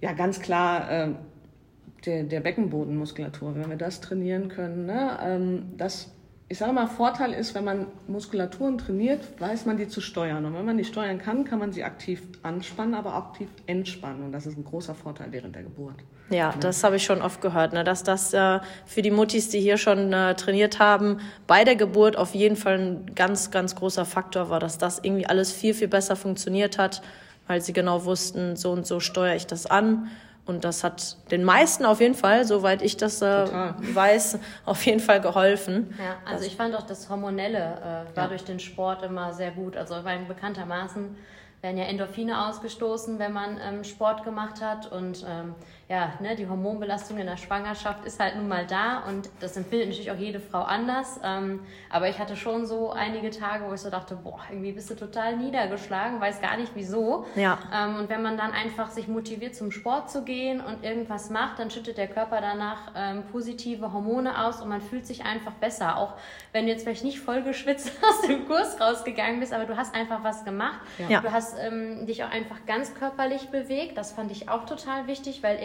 ja, 0.00 0.14
ganz 0.14 0.40
klar. 0.40 0.90
Ähm, 0.90 1.16
der, 2.06 2.24
der 2.24 2.40
Beckenbodenmuskulatur, 2.40 3.54
wenn 3.54 3.70
wir 3.70 3.76
das 3.76 4.00
trainieren 4.00 4.48
können, 4.48 4.86
ne? 4.86 5.16
ähm, 5.24 5.74
das 5.76 6.10
ich 6.52 6.58
sage 6.58 6.74
mal, 6.74 6.86
Vorteil 6.86 7.32
ist, 7.32 7.54
wenn 7.54 7.64
man 7.64 7.86
Muskulaturen 8.08 8.76
trainiert, 8.76 9.20
weiß 9.40 9.64
man 9.64 9.78
die 9.78 9.88
zu 9.88 10.02
steuern. 10.02 10.44
Und 10.44 10.52
wenn 10.52 10.66
man 10.66 10.76
die 10.76 10.84
steuern 10.84 11.16
kann, 11.16 11.44
kann 11.44 11.58
man 11.58 11.72
sie 11.72 11.82
aktiv 11.82 12.20
anspannen, 12.42 12.92
aber 12.92 13.14
aktiv 13.14 13.48
entspannen. 13.66 14.22
Und 14.22 14.32
das 14.32 14.44
ist 14.44 14.58
ein 14.58 14.64
großer 14.64 14.94
Vorteil 14.94 15.28
während 15.30 15.54
der 15.54 15.62
Geburt. 15.62 15.94
Ja, 16.28 16.36
ja. 16.36 16.54
das 16.60 16.84
habe 16.84 16.96
ich 16.96 17.04
schon 17.04 17.22
oft 17.22 17.40
gehört, 17.40 17.72
ne? 17.72 17.84
dass 17.84 18.02
das 18.04 18.34
äh, 18.34 18.60
für 18.84 19.00
die 19.00 19.10
Muttis, 19.10 19.48
die 19.48 19.60
hier 19.60 19.78
schon 19.78 20.12
äh, 20.12 20.34
trainiert 20.34 20.78
haben, 20.78 21.20
bei 21.46 21.64
der 21.64 21.74
Geburt 21.74 22.18
auf 22.18 22.34
jeden 22.34 22.56
Fall 22.56 22.78
ein 22.78 23.14
ganz, 23.14 23.50
ganz 23.50 23.74
großer 23.74 24.04
Faktor 24.04 24.50
war, 24.50 24.60
dass 24.60 24.76
das 24.76 24.98
irgendwie 25.02 25.24
alles 25.24 25.52
viel, 25.52 25.72
viel 25.72 25.88
besser 25.88 26.16
funktioniert 26.16 26.76
hat, 26.76 27.00
weil 27.46 27.62
sie 27.62 27.72
genau 27.72 28.04
wussten, 28.04 28.56
so 28.56 28.72
und 28.72 28.86
so 28.86 29.00
steuere 29.00 29.36
ich 29.36 29.46
das 29.46 29.64
an. 29.64 30.10
Und 30.44 30.64
das 30.64 30.82
hat 30.82 31.18
den 31.30 31.44
meisten 31.44 31.84
auf 31.84 32.00
jeden 32.00 32.16
Fall, 32.16 32.44
soweit 32.44 32.82
ich 32.82 32.96
das 32.96 33.22
äh, 33.22 33.46
weiß, 33.94 34.40
auf 34.64 34.84
jeden 34.84 34.98
Fall 34.98 35.20
geholfen. 35.20 35.94
Ja, 35.98 36.16
also 36.28 36.44
ich 36.44 36.56
fand 36.56 36.74
auch 36.74 36.82
das 36.82 37.08
Hormonelle 37.08 37.58
äh, 37.58 38.16
war 38.16 38.24
ja. 38.24 38.26
durch 38.26 38.42
den 38.42 38.58
Sport 38.58 39.04
immer 39.04 39.32
sehr 39.32 39.52
gut. 39.52 39.76
Also 39.76 40.02
weil 40.02 40.18
bekanntermaßen 40.24 41.16
werden 41.62 41.78
ja 41.78 41.84
Endorphine 41.84 42.48
ausgestoßen, 42.48 43.20
wenn 43.20 43.32
man 43.32 43.58
ähm, 43.62 43.84
Sport 43.84 44.24
gemacht 44.24 44.60
hat. 44.60 44.90
Und 44.90 45.24
ähm, 45.28 45.54
ja, 45.88 46.14
ne, 46.20 46.34
die 46.34 46.48
Hormonbelastung 46.48 47.18
in 47.18 47.26
der 47.26 47.36
Schwangerschaft 47.36 48.04
ist 48.04 48.18
halt 48.18 48.34
nun 48.34 48.48
mal 48.48 48.66
da 48.66 49.04
und 49.06 49.30
das 49.40 49.56
empfindet 49.56 49.88
natürlich 49.88 50.10
auch 50.10 50.16
jede 50.16 50.40
Frau 50.40 50.62
anders. 50.62 51.20
Ähm, 51.22 51.60
aber 51.88 52.08
ich 52.08 52.18
hatte 52.18 52.34
schon 52.34 52.66
so 52.66 52.90
einige 52.90 53.30
Tage, 53.30 53.64
wo 53.68 53.74
ich 53.74 53.80
so 53.80 53.90
dachte, 53.90 54.16
boah, 54.16 54.40
irgendwie 54.50 54.72
bist 54.72 54.90
du 54.90 54.96
total 54.96 55.36
niedergeschlagen, 55.36 56.20
weiß 56.20 56.40
gar 56.40 56.56
nicht 56.56 56.72
wieso. 56.74 57.26
Ja. 57.36 57.58
Ähm, 57.72 57.96
und 57.96 58.08
wenn 58.08 58.22
man 58.22 58.36
dann 58.36 58.50
einfach 58.50 58.90
sich 58.90 59.06
motiviert, 59.06 59.54
zum 59.54 59.70
Sport 59.70 60.10
zu 60.10 60.24
gehen 60.24 60.60
und 60.60 60.82
irgendwas 60.82 61.30
macht, 61.30 61.60
dann 61.60 61.70
schüttet 61.70 61.96
der 61.96 62.08
Körper 62.08 62.40
danach 62.40 62.90
ähm, 62.96 63.22
positive 63.30 63.92
Hormone 63.92 64.44
aus 64.44 64.60
und 64.62 64.68
man 64.68 64.80
fühlt 64.80 65.06
sich 65.06 65.24
einfach 65.24 65.52
besser. 65.52 65.96
Auch 65.98 66.14
wenn 66.50 66.64
du 66.64 66.72
jetzt 66.72 66.82
vielleicht 66.82 67.04
nicht 67.04 67.20
voll 67.20 67.42
geschwitzt 67.42 67.92
aus 68.08 68.22
dem 68.22 68.48
Kurs 68.48 68.80
rausgegangen 68.80 69.38
bist, 69.38 69.52
aber 69.52 69.66
du 69.66 69.76
hast 69.76 69.94
einfach 69.94 70.24
was 70.24 70.44
gemacht. 70.44 70.80
Ja. 71.08 71.20
Du 71.20 71.30
hast 71.30 71.51
ähm, 71.58 72.06
dich 72.06 72.24
auch 72.24 72.30
einfach 72.30 72.66
ganz 72.66 72.94
körperlich 72.94 73.48
bewegt. 73.48 73.96
Das 73.96 74.12
fand 74.12 74.30
ich 74.30 74.48
auch 74.48 74.66
total 74.66 75.06
wichtig, 75.06 75.42
weil 75.42 75.58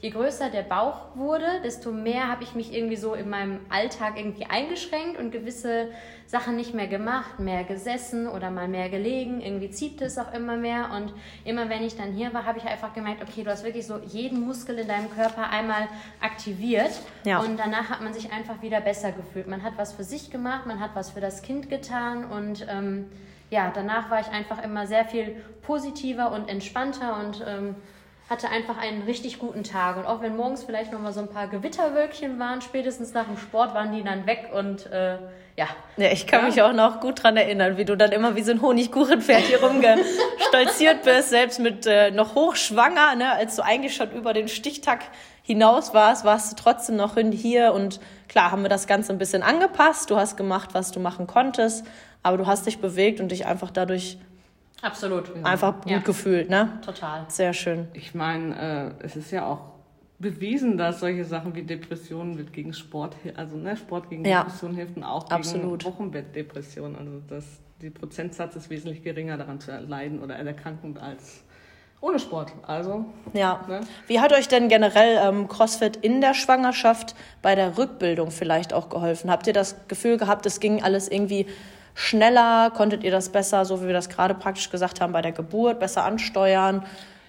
je 0.00 0.10
größer 0.10 0.50
der 0.50 0.62
Bauch 0.62 1.14
wurde, 1.14 1.46
desto 1.62 1.92
mehr 1.92 2.28
habe 2.28 2.44
ich 2.44 2.54
mich 2.54 2.74
irgendwie 2.74 2.96
so 2.96 3.14
in 3.14 3.28
meinem 3.30 3.60
Alltag 3.68 4.14
irgendwie 4.16 4.46
eingeschränkt 4.46 5.18
und 5.18 5.30
gewisse 5.30 5.88
Sachen 6.26 6.56
nicht 6.56 6.74
mehr 6.74 6.86
gemacht, 6.86 7.38
mehr 7.38 7.64
gesessen 7.64 8.26
oder 8.26 8.50
mal 8.50 8.66
mehr 8.66 8.88
gelegen. 8.88 9.40
Irgendwie 9.40 9.70
zieht 9.70 10.00
es 10.00 10.18
auch 10.18 10.32
immer 10.32 10.56
mehr. 10.56 10.90
Und 10.92 11.12
immer 11.44 11.68
wenn 11.68 11.82
ich 11.82 11.96
dann 11.96 12.12
hier 12.12 12.32
war, 12.32 12.46
habe 12.46 12.58
ich 12.58 12.64
einfach 12.64 12.94
gemerkt, 12.94 13.22
okay, 13.22 13.44
du 13.44 13.50
hast 13.50 13.64
wirklich 13.64 13.86
so 13.86 13.98
jeden 13.98 14.40
Muskel 14.40 14.78
in 14.78 14.88
deinem 14.88 15.10
Körper 15.10 15.50
einmal 15.50 15.88
aktiviert. 16.20 16.92
Ja. 17.24 17.40
Und 17.40 17.58
danach 17.58 17.90
hat 17.90 18.00
man 18.00 18.14
sich 18.14 18.32
einfach 18.32 18.62
wieder 18.62 18.80
besser 18.80 19.12
gefühlt. 19.12 19.46
Man 19.46 19.62
hat 19.62 19.74
was 19.76 19.92
für 19.92 20.04
sich 20.04 20.30
gemacht, 20.30 20.66
man 20.66 20.80
hat 20.80 20.90
was 20.94 21.10
für 21.10 21.20
das 21.20 21.42
Kind 21.42 21.68
getan 21.68 22.24
und 22.24 22.66
ähm, 22.68 23.06
ja, 23.50 23.70
danach 23.74 24.10
war 24.10 24.20
ich 24.20 24.28
einfach 24.28 24.62
immer 24.62 24.86
sehr 24.86 25.04
viel 25.04 25.42
positiver 25.62 26.32
und 26.32 26.48
entspannter 26.48 27.18
und 27.20 27.44
ähm, 27.46 27.76
hatte 28.28 28.48
einfach 28.48 28.78
einen 28.78 29.02
richtig 29.02 29.38
guten 29.38 29.64
Tag. 29.64 29.96
Und 29.96 30.06
auch 30.06 30.22
wenn 30.22 30.36
morgens 30.36 30.64
vielleicht 30.64 30.92
noch 30.92 31.00
mal 31.00 31.12
so 31.12 31.20
ein 31.20 31.28
paar 31.28 31.46
Gewitterwölkchen 31.48 32.38
waren, 32.38 32.62
spätestens 32.62 33.12
nach 33.12 33.26
dem 33.26 33.36
Sport 33.36 33.74
waren 33.74 33.92
die 33.92 34.02
dann 34.02 34.26
weg 34.26 34.50
und 34.54 34.86
äh, 34.86 35.18
ja. 35.56 35.66
Ja, 35.96 36.10
ich 36.10 36.26
kann 36.26 36.40
ja. 36.40 36.46
mich 36.46 36.62
auch 36.62 36.72
noch 36.72 37.00
gut 37.00 37.22
dran 37.22 37.36
erinnern, 37.36 37.76
wie 37.76 37.84
du 37.84 37.96
dann 37.96 38.12
immer 38.12 38.34
wie 38.34 38.42
so 38.42 38.52
ein 38.52 38.62
Honigkuchenpferd 38.62 39.42
hier 39.42 39.62
rumgestolziert 39.62 41.02
bist, 41.04 41.30
selbst 41.30 41.60
mit 41.60 41.86
äh, 41.86 42.10
noch 42.10 42.34
hochschwanger, 42.34 43.14
ne, 43.14 43.32
als 43.32 43.56
du 43.56 43.62
eigentlich 43.62 43.94
schon 43.94 44.10
über 44.12 44.32
den 44.32 44.48
Stichtag 44.48 45.00
hinaus 45.42 45.92
warst, 45.92 46.24
warst 46.24 46.50
du 46.50 46.56
trotzdem 46.56 46.96
noch 46.96 47.16
hier 47.16 47.74
und 47.74 48.00
klar 48.28 48.50
haben 48.50 48.62
wir 48.62 48.70
das 48.70 48.86
Ganze 48.86 49.12
ein 49.12 49.18
bisschen 49.18 49.42
angepasst. 49.42 50.10
Du 50.10 50.16
hast 50.16 50.36
gemacht, 50.36 50.70
was 50.72 50.90
du 50.90 51.00
machen 51.00 51.26
konntest, 51.26 51.84
aber 52.24 52.38
du 52.38 52.46
hast 52.46 52.66
dich 52.66 52.78
bewegt 52.78 53.20
und 53.20 53.30
dich 53.30 53.46
einfach 53.46 53.70
dadurch 53.70 54.18
Absolut. 54.82 55.32
Einfach 55.44 55.80
gut 55.80 55.90
ja. 55.90 55.98
gefühlt, 55.98 56.50
ne? 56.50 56.78
Total. 56.84 57.24
Sehr 57.28 57.54
schön. 57.54 57.88
Ich 57.94 58.14
meine, 58.14 58.94
äh, 59.00 59.04
es 59.04 59.16
ist 59.16 59.30
ja 59.30 59.46
auch 59.46 59.60
bewiesen, 60.18 60.76
dass 60.76 61.00
solche 61.00 61.24
Sachen 61.24 61.54
wie 61.54 61.62
Depressionen 61.62 62.36
wird 62.36 62.52
gegen 62.52 62.74
Sport, 62.74 63.16
also 63.36 63.56
ne, 63.56 63.76
Sport 63.76 64.10
gegen 64.10 64.24
ja. 64.24 64.42
Depressionen 64.42 64.76
hilft 64.76 64.96
und 64.96 65.04
auch 65.04 65.30
Absolut. 65.30 65.80
gegen 65.80 65.92
Wochenbettdepressionen. 65.92 66.96
Also 66.96 67.12
das, 67.28 67.44
die 67.80 67.90
Prozentsatz 67.90 68.56
ist 68.56 68.68
wesentlich 68.68 69.02
geringer 69.02 69.38
daran 69.38 69.60
zu 69.60 69.70
leiden 69.78 70.22
oder 70.22 70.34
erkranken 70.34 70.98
als 70.98 71.44
ohne 72.00 72.18
Sport. 72.18 72.52
Also. 72.66 73.06
Ja. 73.32 73.64
Ne? 73.66 73.80
Wie 74.06 74.20
hat 74.20 74.34
euch 74.34 74.48
denn 74.48 74.68
generell 74.68 75.18
ähm, 75.26 75.48
CrossFit 75.48 75.96
in 75.96 76.20
der 76.20 76.34
Schwangerschaft 76.34 77.14
bei 77.40 77.54
der 77.54 77.78
Rückbildung 77.78 78.30
vielleicht 78.30 78.74
auch 78.74 78.90
geholfen? 78.90 79.30
Habt 79.30 79.46
ihr 79.46 79.54
das 79.54 79.88
Gefühl 79.88 80.18
gehabt, 80.18 80.44
es 80.44 80.60
ging 80.60 80.82
alles 80.82 81.08
irgendwie 81.08 81.46
schneller? 81.94 82.70
Konntet 82.70 83.04
ihr 83.04 83.10
das 83.10 83.28
besser, 83.30 83.64
so 83.64 83.80
wie 83.82 83.86
wir 83.86 83.92
das 83.92 84.08
gerade 84.08 84.34
praktisch 84.34 84.70
gesagt 84.70 85.00
haben, 85.00 85.12
bei 85.12 85.22
der 85.22 85.32
Geburt 85.32 85.78
besser 85.80 86.04
ansteuern? 86.04 86.84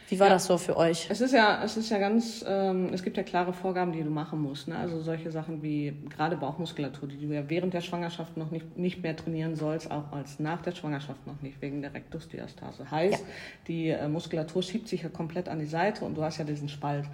Wie 0.08 0.20
war 0.20 0.28
Ja. 0.28 0.34
das 0.34 0.46
so 0.46 0.60
für 0.60 0.78
euch? 0.78 1.08
Es 1.10 1.20
ist 1.20 1.34
ja, 1.34 1.64
es 1.64 1.78
ist 1.78 1.90
ja 1.90 1.98
ganz, 1.98 2.46
ähm, 2.48 2.90
es 2.94 3.02
gibt 3.02 3.18
ja 3.18 3.24
klare 3.24 3.54
Vorgaben, 3.54 3.92
die 3.92 4.04
du 4.04 4.12
machen 4.12 4.40
musst. 4.40 4.68
Ne? 4.68 4.78
Also 4.78 5.02
solche 5.02 5.32
Sachen 5.32 5.64
wie 5.64 5.96
gerade 6.16 6.38
Bauchmuskulatur, 6.38 7.10
die 7.10 7.18
du 7.18 7.34
ja 7.34 7.50
während 7.50 7.74
der 7.74 7.82
Schwangerschaft 7.82 8.38
noch 8.38 8.52
nicht, 8.52 8.78
nicht 8.78 9.02
mehr 9.02 9.16
trainieren 9.16 9.56
sollst, 9.56 9.90
auch 9.90 10.12
als 10.12 10.40
nach 10.40 10.62
der 10.62 10.74
Schwangerschaft 10.74 11.26
noch 11.26 11.42
nicht, 11.42 11.60
wegen 11.60 11.82
der 11.82 11.92
Rektusdiastase. 11.96 12.90
Heißt, 12.92 13.26
die 13.68 13.90
äh, 13.90 14.08
Muskulatur 14.08 14.62
schiebt 14.62 14.88
sich 14.88 15.02
ja 15.02 15.10
komplett 15.10 15.50
an 15.50 15.58
die 15.58 15.66
Seite 15.66 16.06
und 16.06 16.16
du 16.16 16.24
hast 16.24 16.38
ja 16.38 16.44
diesen 16.46 16.70
Spalt. 16.70 17.06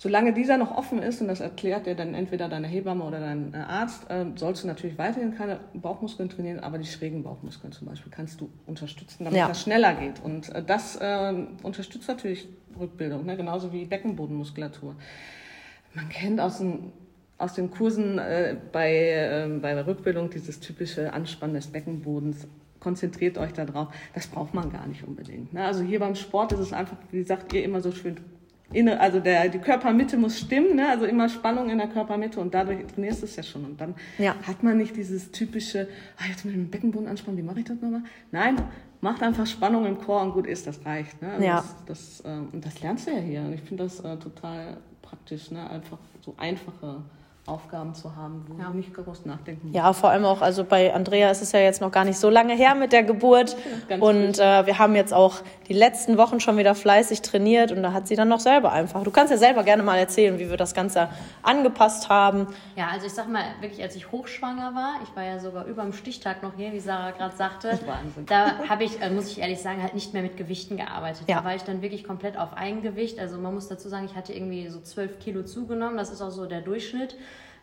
Solange 0.00 0.32
dieser 0.32 0.58
noch 0.58 0.76
offen 0.76 1.02
ist, 1.02 1.20
und 1.20 1.26
das 1.26 1.40
erklärt 1.40 1.86
dir 1.86 1.96
dann 1.96 2.14
entweder 2.14 2.48
deine 2.48 2.68
Hebamme 2.68 3.02
oder 3.02 3.18
dein 3.18 3.52
äh, 3.52 3.56
Arzt, 3.56 4.06
ähm, 4.08 4.36
sollst 4.36 4.62
du 4.62 4.68
natürlich 4.68 4.96
weiterhin 4.96 5.34
keine 5.34 5.58
Bauchmuskeln 5.74 6.28
trainieren, 6.28 6.60
aber 6.60 6.78
die 6.78 6.86
schrägen 6.86 7.24
Bauchmuskeln 7.24 7.72
zum 7.72 7.88
Beispiel 7.88 8.12
kannst 8.12 8.40
du 8.40 8.48
unterstützen, 8.66 9.24
damit 9.24 9.36
Ja. 9.40 9.48
das 9.48 9.60
schneller 9.60 9.94
geht. 9.94 10.22
Und 10.22 10.54
äh, 10.54 10.62
das 10.62 11.00
ähm, 11.02 11.48
unterstützt 11.64 12.06
natürlich 12.08 12.48
Rückbildung, 12.78 13.26
ne? 13.26 13.36
genauso 13.36 13.72
wie 13.72 13.86
Beckenbodenmuskulatur. 13.86 14.94
Man 15.94 16.08
kennt 16.10 16.40
aus 16.40 16.58
den, 16.58 16.92
aus 17.36 17.54
den 17.54 17.68
Kursen 17.72 18.18
äh, 18.20 18.54
bei, 18.70 18.92
äh, 18.94 19.48
bei 19.60 19.74
der 19.74 19.88
Rückbildung 19.88 20.30
dieses 20.30 20.60
typische 20.60 21.12
Anspannen 21.12 21.56
des 21.56 21.66
Beckenbodens. 21.66 22.46
Konzentriert 22.78 23.36
euch 23.36 23.52
da 23.52 23.64
drauf. 23.64 23.88
Das 24.14 24.28
braucht 24.28 24.54
man 24.54 24.70
gar 24.70 24.86
nicht 24.86 25.02
unbedingt. 25.02 25.52
Ne? 25.52 25.64
Also 25.64 25.82
hier 25.82 25.98
beim 25.98 26.14
Sport 26.14 26.52
ist 26.52 26.60
es 26.60 26.72
einfach, 26.72 26.96
wie 27.10 27.24
sagt 27.24 27.52
ihr 27.52 27.64
immer 27.64 27.80
so 27.80 27.90
schön, 27.90 28.14
inne, 28.72 29.00
also 29.00 29.20
der, 29.20 29.48
die 29.48 29.58
Körpermitte 29.58 30.16
muss 30.16 30.38
stimmen, 30.38 30.76
ne? 30.76 30.88
also 30.88 31.06
immer 31.06 31.28
Spannung 31.28 31.70
in 31.70 31.78
der 31.78 31.88
Körpermitte 31.88 32.38
und 32.40 32.52
dadurch 32.54 32.86
trainierst 32.86 33.22
du 33.22 33.26
es 33.26 33.36
ja 33.36 33.42
schon. 33.42 33.64
Und 33.64 33.80
dann 33.80 33.94
Ja. 34.18 34.34
hat 34.46 34.62
man 34.62 34.76
nicht 34.76 34.96
dieses 34.96 35.30
typische, 35.30 35.88
ah, 36.18 36.24
jetzt 36.28 36.44
mit 36.44 36.54
dem 36.54 36.68
Beckenboden 36.70 37.08
anspannen, 37.08 37.38
wie 37.38 37.42
mache 37.42 37.60
ich 37.60 37.64
das 37.64 37.80
nochmal? 37.80 38.02
Nein, 38.30 38.56
macht 39.00 39.22
einfach 39.22 39.46
Spannung 39.46 39.86
im 39.86 39.98
Chor 39.98 40.22
und 40.22 40.32
gut 40.32 40.46
ist, 40.46 40.66
das 40.66 40.84
reicht. 40.84 41.20
Ne? 41.22 41.30
Also 41.30 41.44
Ja. 41.44 41.56
das, 41.56 41.74
das, 41.86 42.22
ähm, 42.26 42.48
und 42.52 42.64
das 42.64 42.80
lernst 42.82 43.06
du 43.06 43.12
ja 43.12 43.18
hier. 43.18 43.40
Und 43.42 43.54
ich 43.54 43.62
finde 43.62 43.84
das 43.84 44.00
äh, 44.00 44.16
total 44.18 44.76
praktisch, 45.02 45.50
ne? 45.50 45.68
einfach 45.70 45.98
so 46.20 46.34
einfache 46.36 47.02
Aufgaben 47.48 47.94
zu 47.94 48.14
haben, 48.14 48.44
wo 48.48 48.60
Ja. 48.60 48.70
nicht 48.70 48.92
groß 48.94 49.24
nachdenken 49.26 49.68
musst. 49.68 49.76
Ja, 49.76 49.92
vor 49.92 50.10
allem 50.10 50.24
auch, 50.24 50.42
also 50.42 50.64
bei 50.64 50.92
Andrea 50.94 51.30
ist 51.30 51.42
es 51.42 51.52
ja 51.52 51.60
jetzt 51.60 51.80
noch 51.80 51.90
gar 51.90 52.04
nicht 52.04 52.18
so 52.18 52.30
lange 52.30 52.54
her 52.54 52.74
mit 52.74 52.92
der 52.92 53.02
Geburt. 53.02 53.56
ganz 53.88 54.02
Und 54.02 54.38
äh, 54.38 54.66
wir 54.66 54.78
haben 54.78 54.94
jetzt 54.94 55.14
auch 55.14 55.36
die 55.68 55.72
letzten 55.72 56.18
Wochen 56.18 56.40
schon 56.40 56.56
wieder 56.58 56.74
fleißig 56.74 57.22
trainiert 57.22 57.72
und 57.72 57.82
da 57.82 57.92
hat 57.92 58.06
sie 58.08 58.16
dann 58.16 58.28
noch 58.28 58.40
selber 58.40 58.72
einfach. 58.72 59.02
Du 59.02 59.10
kannst 59.10 59.30
ja 59.30 59.38
selber 59.38 59.62
gerne 59.64 59.82
mal 59.82 59.96
erzählen, 59.98 60.38
wie 60.38 60.48
wir 60.50 60.56
das 60.56 60.74
Ganze 60.74 61.08
angepasst 61.42 62.08
haben. 62.08 62.46
Ja, 62.76 62.88
also 62.92 63.06
ich 63.06 63.12
sag 63.12 63.28
mal, 63.28 63.42
wirklich, 63.60 63.82
als 63.82 63.96
ich 63.96 64.10
hochschwanger 64.12 64.74
war, 64.74 64.94
ich 65.02 65.14
war 65.16 65.24
ja 65.24 65.38
sogar 65.38 65.64
über 65.66 65.82
dem 65.82 65.92
Stichtag 65.92 66.42
noch 66.42 66.52
hier, 66.56 66.72
wie 66.72 66.80
Sarah 66.80 67.12
gerade 67.12 67.36
sagte, 67.36 67.78
da 68.26 68.68
habe 68.68 68.84
ich, 68.84 69.00
äh, 69.00 69.10
muss 69.10 69.30
ich 69.30 69.40
ehrlich 69.40 69.60
sagen, 69.60 69.82
halt 69.82 69.94
nicht 69.94 70.12
mehr 70.12 70.22
mit 70.22 70.36
Gewichten 70.36 70.76
gearbeitet. 70.76 71.22
Ja. 71.28 71.38
Da 71.38 71.44
war 71.44 71.54
ich 71.54 71.62
dann 71.62 71.82
wirklich 71.82 72.04
komplett 72.04 72.36
auf 72.36 72.54
Eigengewicht. 72.56 73.18
Also 73.18 73.38
man 73.38 73.54
muss 73.54 73.68
dazu 73.68 73.88
sagen, 73.88 74.04
ich 74.06 74.14
hatte 74.16 74.32
irgendwie 74.32 74.68
so 74.68 74.80
12 74.80 75.18
Kilo 75.18 75.42
zugenommen, 75.42 75.96
das 75.96 76.10
ist 76.10 76.20
auch 76.20 76.30
so 76.30 76.46
der 76.46 76.60
Durchschnitt. 76.60 77.16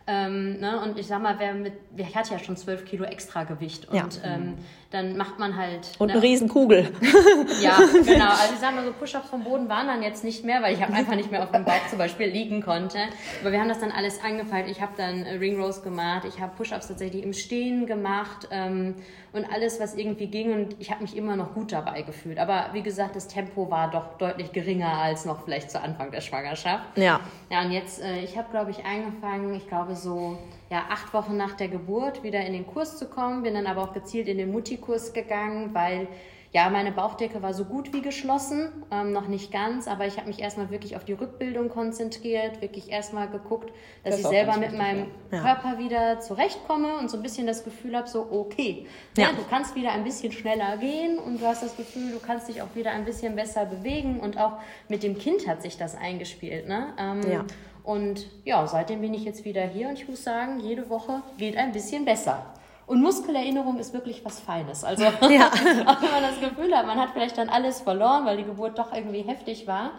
Ähm, 0.08 0.60
ne? 0.60 0.80
Und 0.82 0.98
ich 0.98 1.06
sag 1.08 1.20
mal, 1.20 1.34
wer 1.38 1.52
mit, 1.54 1.72
ich 1.96 2.14
hatte 2.14 2.32
ja 2.34 2.38
schon 2.38 2.56
12 2.56 2.84
Kilo 2.84 3.04
extra 3.04 3.42
Gewicht 3.44 3.88
und 3.88 3.96
Ja. 3.96 4.06
ähm, 4.24 4.54
dann 4.92 5.16
macht 5.16 5.40
man 5.40 5.56
halt. 5.56 5.90
Und 5.98 6.06
ne, 6.08 6.12
eine 6.14 6.22
Riesenkugel. 6.22 6.88
ja, 7.60 7.76
genau. 7.92 8.28
Also 8.30 8.54
ich 8.54 8.60
sag 8.60 8.74
mal 8.76 8.84
so, 8.84 8.92
Push-Ups 8.92 9.28
vom 9.28 9.42
Boden 9.42 9.68
waren 9.68 9.88
dann 9.88 10.02
jetzt 10.04 10.22
nicht 10.22 10.44
mehr, 10.44 10.62
weil 10.62 10.74
ich 10.74 10.80
hab 10.80 10.92
einfach 10.92 11.16
nicht 11.16 11.32
mehr 11.32 11.42
auf 11.42 11.50
dem 11.50 11.64
Bauch 11.64 11.84
zum 11.90 11.98
Beispiel 11.98 12.28
liegen 12.28 12.62
konnte. 12.62 12.98
Aber 13.40 13.50
wir 13.50 13.58
haben 13.60 13.68
das 13.68 13.80
dann 13.80 13.90
alles 13.90 14.22
angefeilt. 14.22 14.68
Ich 14.70 14.80
habe 14.80 14.92
dann 14.96 15.24
äh, 15.24 15.34
Ring 15.34 15.60
Rows 15.60 15.82
gemacht, 15.82 16.24
ich 16.24 16.40
habe 16.40 16.52
Push-Ups 16.56 16.86
tatsächlich 16.86 17.24
im 17.24 17.32
Stehen 17.32 17.86
gemacht 17.86 18.46
ähm, 18.52 18.94
und 19.32 19.44
alles, 19.52 19.80
was 19.80 19.96
irgendwie 19.96 20.28
ging. 20.28 20.52
Und 20.52 20.76
ich 20.78 20.92
habe 20.92 21.02
mich 21.02 21.16
immer 21.16 21.34
noch 21.34 21.52
gut 21.52 21.72
dabei 21.72 22.02
gefühlt. 22.02 22.38
Aber 22.38 22.66
wie 22.72 22.82
gesagt, 22.82 23.16
das 23.16 23.26
Tempo 23.26 23.68
war 23.72 23.90
doch 23.90 24.16
deutlich 24.18 24.52
geringer 24.52 24.98
als 24.98 25.24
noch 25.24 25.42
vielleicht 25.44 25.72
zu 25.72 25.80
Anfang 25.82 26.12
der 26.12 26.20
Schwangerschaft. 26.20 26.96
Ja. 26.96 27.18
Ja, 27.50 27.62
und 27.62 27.72
jetzt, 27.72 28.00
äh, 28.00 28.20
ich 28.20 28.38
habe, 28.38 28.48
glaube 28.52 28.70
ich, 28.70 28.84
angefangen, 28.84 29.52
ich 29.54 29.66
glaube 29.66 29.95
so 29.96 30.38
ja, 30.70 30.84
acht 30.90 31.12
Wochen 31.14 31.36
nach 31.36 31.54
der 31.54 31.68
Geburt 31.68 32.22
wieder 32.22 32.40
in 32.44 32.52
den 32.52 32.66
Kurs 32.66 32.96
zu 32.98 33.06
kommen, 33.06 33.42
bin 33.42 33.54
dann 33.54 33.66
aber 33.66 33.82
auch 33.82 33.92
gezielt 33.92 34.28
in 34.28 34.38
den 34.38 34.52
Mutti-Kurs 34.52 35.12
gegangen, 35.12 35.70
weil 35.74 36.08
ja, 36.52 36.70
meine 36.70 36.90
Bauchdecke 36.90 37.42
war 37.42 37.52
so 37.52 37.64
gut 37.66 37.92
wie 37.92 38.00
geschlossen, 38.00 38.70
ähm, 38.90 39.12
noch 39.12 39.28
nicht 39.28 39.52
ganz, 39.52 39.88
aber 39.88 40.06
ich 40.06 40.16
habe 40.16 40.28
mich 40.28 40.40
erstmal 40.40 40.70
wirklich 40.70 40.96
auf 40.96 41.04
die 41.04 41.12
Rückbildung 41.12 41.68
konzentriert, 41.68 42.62
wirklich 42.62 42.90
erstmal 42.90 43.28
geguckt, 43.28 43.70
dass 44.04 44.12
Das 44.14 44.20
ich 44.20 44.26
selber 44.28 44.56
mit 44.56 44.72
meinem 44.72 45.08
ja. 45.30 45.40
Körper 45.40 45.78
wieder 45.78 46.20
zurechtkomme 46.20 46.96
und 46.98 47.10
so 47.10 47.18
ein 47.18 47.22
bisschen 47.22 47.46
das 47.46 47.62
Gefühl 47.62 47.94
habe, 47.94 48.08
so 48.08 48.28
okay, 48.30 48.86
ne, 49.18 49.24
Ja. 49.24 49.28
du 49.32 49.42
kannst 49.50 49.74
wieder 49.74 49.92
ein 49.92 50.04
bisschen 50.04 50.32
schneller 50.32 50.78
gehen 50.78 51.18
und 51.18 51.42
du 51.42 51.46
hast 51.46 51.62
das 51.62 51.76
Gefühl, 51.76 52.12
du 52.12 52.20
kannst 52.20 52.48
dich 52.48 52.62
auch 52.62 52.74
wieder 52.74 52.92
ein 52.92 53.04
bisschen 53.04 53.36
besser 53.36 53.66
bewegen 53.66 54.18
und 54.20 54.38
auch 54.38 54.52
mit 54.88 55.02
dem 55.02 55.18
Kind 55.18 55.46
hat 55.46 55.60
sich 55.62 55.76
das 55.76 55.94
eingespielt. 55.94 56.66
Ne? 56.68 56.94
Ähm, 56.98 57.20
Ja. 57.30 57.44
Und 57.86 58.26
ja, 58.44 58.66
seitdem 58.66 59.00
bin 59.00 59.14
ich 59.14 59.22
jetzt 59.22 59.44
wieder 59.44 59.62
hier 59.62 59.88
und 59.88 59.94
ich 59.94 60.08
muss 60.08 60.24
sagen, 60.24 60.58
jede 60.58 60.90
Woche 60.90 61.22
geht 61.38 61.56
ein 61.56 61.70
bisschen 61.70 62.04
besser. 62.04 62.44
Und 62.86 63.00
Muskelerinnerung 63.00 63.78
ist 63.78 63.94
wirklich 63.94 64.24
was 64.24 64.40
Feines. 64.40 64.82
Also 64.82 65.04
auch 65.06 65.20
wenn 65.20 65.30
man 65.30 66.22
das 66.22 66.40
Gefühl 66.40 66.76
hat, 66.76 66.84
man 66.84 66.98
hat 66.98 67.10
vielleicht 67.12 67.38
dann 67.38 67.48
alles 67.48 67.80
verloren, 67.80 68.26
weil 68.26 68.38
die 68.38 68.42
Geburt 68.42 68.76
doch 68.76 68.92
irgendwie 68.92 69.22
heftig 69.22 69.68
war. 69.68 69.92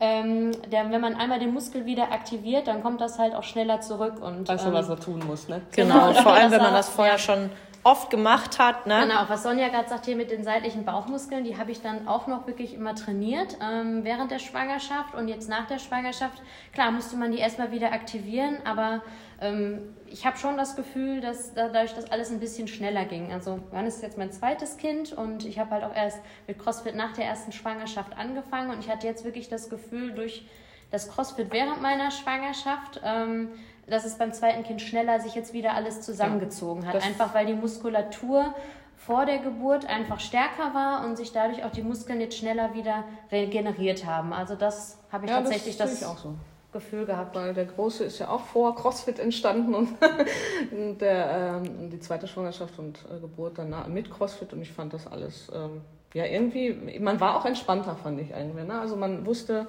Ähm, 0.00 0.50
der, 0.70 0.90
wenn 0.90 1.00
man 1.00 1.14
einmal 1.14 1.38
den 1.38 1.54
Muskel 1.54 1.86
wieder 1.86 2.10
aktiviert, 2.10 2.66
dann 2.66 2.82
kommt 2.82 3.00
das 3.00 3.20
halt 3.20 3.36
auch 3.36 3.44
schneller 3.44 3.80
zurück. 3.80 4.20
Und, 4.20 4.48
Weißt 4.48 4.64
du, 4.64 4.68
ähm, 4.68 4.74
was 4.74 4.88
er 4.88 4.98
tun 4.98 5.22
muss, 5.24 5.48
ne? 5.48 5.62
Genau. 5.70 6.08
Genau. 6.08 6.22
Vor 6.22 6.32
allem, 6.32 6.50
wenn 6.50 6.62
man 6.62 6.72
Das 6.72 6.88
vorher 6.88 7.18
schon 7.18 7.50
oft 7.84 8.10
gemacht 8.10 8.58
hat. 8.58 8.86
Ne? 8.86 9.00
Genau, 9.02 9.24
was 9.28 9.42
Sonja 9.42 9.68
gerade 9.68 9.88
sagt 9.88 10.06
hier 10.06 10.16
mit 10.16 10.30
den 10.30 10.44
seitlichen 10.44 10.84
Bauchmuskeln, 10.84 11.44
die 11.44 11.56
habe 11.56 11.70
ich 11.70 11.80
dann 11.80 12.08
auch 12.08 12.26
noch 12.26 12.46
wirklich 12.46 12.74
immer 12.74 12.94
trainiert 12.94 13.56
ähm, 13.62 14.04
während 14.04 14.30
der 14.30 14.38
Schwangerschaft 14.38 15.14
und 15.14 15.28
jetzt 15.28 15.48
nach 15.48 15.66
der 15.66 15.78
Schwangerschaft. 15.78 16.42
Klar, 16.72 16.90
musste 16.90 17.16
man 17.16 17.32
die 17.32 17.38
erstmal 17.38 17.70
wieder 17.70 17.92
aktivieren, 17.92 18.58
aber 18.64 19.02
ähm, 19.40 19.94
ich 20.06 20.26
habe 20.26 20.36
schon 20.36 20.56
das 20.56 20.76
Gefühl, 20.76 21.20
dass 21.20 21.54
dadurch 21.54 21.94
das 21.94 22.10
alles 22.10 22.30
ein 22.30 22.40
bisschen 22.40 22.68
schneller 22.68 23.04
ging. 23.04 23.32
Also 23.32 23.60
Johannes 23.70 23.96
ist 23.96 24.02
jetzt 24.02 24.18
mein 24.18 24.32
zweites 24.32 24.76
Kind 24.76 25.12
und 25.12 25.44
ich 25.44 25.58
habe 25.58 25.70
halt 25.70 25.84
auch 25.84 25.94
erst 25.94 26.20
mit 26.46 26.58
CrossFit 26.58 26.94
nach 26.94 27.12
der 27.12 27.26
ersten 27.26 27.52
Schwangerschaft 27.52 28.16
angefangen 28.16 28.70
und 28.70 28.80
ich 28.80 28.90
hatte 28.90 29.06
jetzt 29.06 29.24
wirklich 29.24 29.48
das 29.48 29.70
Gefühl 29.70 30.12
durch 30.12 30.46
das 30.90 31.10
CrossFit 31.10 31.52
während 31.52 31.82
meiner 31.82 32.10
Schwangerschaft, 32.10 33.00
ähm, 33.04 33.50
dass 33.90 34.04
es 34.04 34.16
beim 34.16 34.32
zweiten 34.32 34.62
Kind 34.64 34.80
schneller 34.82 35.20
sich 35.20 35.34
jetzt 35.34 35.52
wieder 35.52 35.74
alles 35.74 36.00
zusammengezogen 36.02 36.86
hat. 36.86 36.94
das- 36.94 37.04
Einfach 37.04 37.34
weil 37.34 37.46
die 37.46 37.54
Muskulatur 37.54 38.54
vor 38.96 39.26
der 39.26 39.38
Geburt 39.38 39.86
einfach 39.86 40.18
stärker 40.20 40.74
war 40.74 41.04
und 41.06 41.16
sich 41.16 41.32
dadurch 41.32 41.64
auch 41.64 41.70
die 41.70 41.82
Muskeln 41.82 42.20
jetzt 42.20 42.36
schneller 42.36 42.74
wieder 42.74 43.04
regeneriert 43.30 44.04
haben. 44.04 44.32
Also 44.32 44.54
das 44.56 44.98
habe 45.12 45.24
ich 45.26 45.30
Ja, 45.30 45.38
tatsächlich 45.38 45.76
das 45.76 46.00
das, 46.00 46.22
so. 46.22 46.34
Gefühl 46.72 47.06
gehabt. 47.06 47.34
Weil 47.34 47.54
der 47.54 47.64
Große 47.64 48.04
ist 48.04 48.18
ja 48.18 48.28
auch 48.28 48.40
vor 48.40 48.74
CrossFit 48.74 49.18
entstanden 49.20 49.74
und 49.74 49.88
der, 51.00 51.60
ähm, 51.64 51.90
die 51.90 52.00
zweite 52.00 52.26
Schwangerschaft 52.26 52.78
und 52.78 52.98
äh, 53.10 53.20
Geburt 53.20 53.56
danach 53.58 53.86
mit 53.86 54.10
CrossFit 54.10 54.52
und 54.52 54.62
ich 54.62 54.72
fand 54.72 54.92
das 54.92 55.06
alles, 55.06 55.48
ähm, 55.54 55.80
ja 56.14 56.24
irgendwie, 56.26 56.98
man 57.00 57.20
war 57.20 57.36
auch 57.36 57.44
entspannter, 57.46 57.96
fand 57.96 58.20
ich 58.20 58.30
irgendwie. 58.30 58.64
Ne? 58.64 58.78
Also 58.78 58.96
man 58.96 59.24
wusste, 59.26 59.66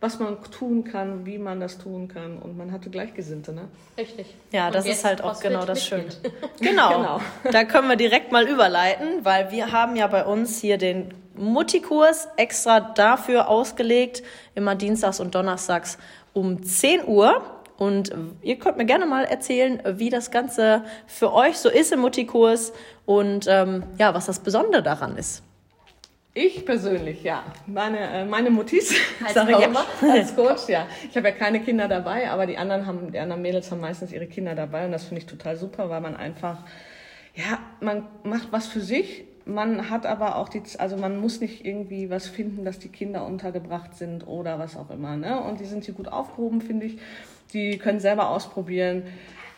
was 0.00 0.18
man 0.18 0.38
tun 0.50 0.84
kann, 0.84 1.26
wie 1.26 1.38
man 1.38 1.60
das 1.60 1.76
tun 1.76 2.08
kann 2.08 2.38
und 2.38 2.56
man 2.56 2.72
hatte 2.72 2.88
Gleichgesinnte. 2.88 3.52
Ne? 3.52 3.68
Richtig. 3.98 4.34
Ja, 4.50 4.68
Und 4.68 4.74
das 4.74 4.86
ist 4.86 5.04
halt 5.04 5.22
auch 5.22 5.38
genau 5.40 5.64
das 5.64 5.84
Schöne. 5.84 6.06
Genau. 6.60 6.90
Genau. 6.90 7.20
Da 7.52 7.64
können 7.64 7.88
wir 7.88 7.96
direkt 7.96 8.32
mal 8.32 8.48
überleiten, 8.48 9.24
weil 9.24 9.50
wir 9.50 9.72
haben 9.72 9.96
ja 9.96 10.06
bei 10.06 10.24
uns 10.24 10.60
hier 10.60 10.78
den 10.78 11.12
Mutti-Kurs 11.36 12.28
extra 12.36 12.80
dafür 12.80 13.48
ausgelegt, 13.48 14.22
immer 14.54 14.74
dienstags 14.74 15.20
und 15.20 15.34
donnerstags 15.34 15.98
um 16.32 16.62
10 16.62 17.06
Uhr. 17.06 17.42
Und 17.76 18.12
ihr 18.42 18.58
könnt 18.58 18.76
mir 18.76 18.84
gerne 18.84 19.06
mal 19.06 19.24
erzählen, 19.24 19.82
wie 19.86 20.10
das 20.10 20.30
Ganze 20.30 20.84
für 21.06 21.32
euch 21.32 21.58
so 21.58 21.70
ist 21.70 21.92
im 21.92 22.00
Mutti-Kurs 22.00 22.72
und 23.06 23.46
ähm, 23.48 23.84
ja, 23.98 24.12
was 24.12 24.26
das 24.26 24.40
Besondere 24.40 24.82
daran 24.82 25.16
ist. 25.16 25.42
Ich 26.32 26.64
persönlich, 26.64 27.24
ja. 27.24 27.42
Meine, 27.66 27.98
äh, 27.98 28.24
meine 28.24 28.50
Muttis, 28.50 28.94
Als 29.24 29.34
sag 29.34 29.50
ich 29.50 29.58
immer, 29.58 29.84
als 30.00 30.34
Coach, 30.36 30.68
ja. 30.68 30.86
Ich 31.08 31.16
habe 31.16 31.28
ja 31.28 31.34
keine 31.34 31.60
Kinder 31.60 31.88
dabei, 31.88 32.30
aber 32.30 32.46
die 32.46 32.56
anderen 32.56 32.86
haben, 32.86 33.10
die 33.10 33.18
anderen 33.18 33.42
Mädels 33.42 33.70
haben 33.70 33.80
meistens 33.80 34.12
ihre 34.12 34.26
Kinder 34.26 34.54
dabei 34.54 34.84
und 34.84 34.92
das 34.92 35.04
finde 35.04 35.22
ich 35.22 35.26
total 35.26 35.56
super, 35.56 35.90
weil 35.90 36.00
man 36.00 36.16
einfach, 36.16 36.58
ja, 37.34 37.58
man 37.80 38.06
macht 38.22 38.52
was 38.52 38.68
für 38.68 38.80
sich. 38.80 39.24
Man 39.44 39.90
hat 39.90 40.06
aber 40.06 40.36
auch 40.36 40.48
die, 40.48 40.62
also 40.78 40.96
man 40.96 41.18
muss 41.18 41.40
nicht 41.40 41.64
irgendwie 41.64 42.10
was 42.10 42.28
finden, 42.28 42.64
dass 42.64 42.78
die 42.78 42.90
Kinder 42.90 43.26
untergebracht 43.26 43.96
sind 43.96 44.24
oder 44.28 44.60
was 44.60 44.76
auch 44.76 44.90
immer, 44.90 45.16
ne? 45.16 45.40
Und 45.40 45.58
die 45.58 45.64
sind 45.64 45.84
hier 45.84 45.94
gut 45.94 46.06
aufgehoben, 46.06 46.60
finde 46.60 46.86
ich. 46.86 46.98
Die 47.52 47.78
können 47.78 47.98
selber 47.98 48.28
ausprobieren. 48.28 49.02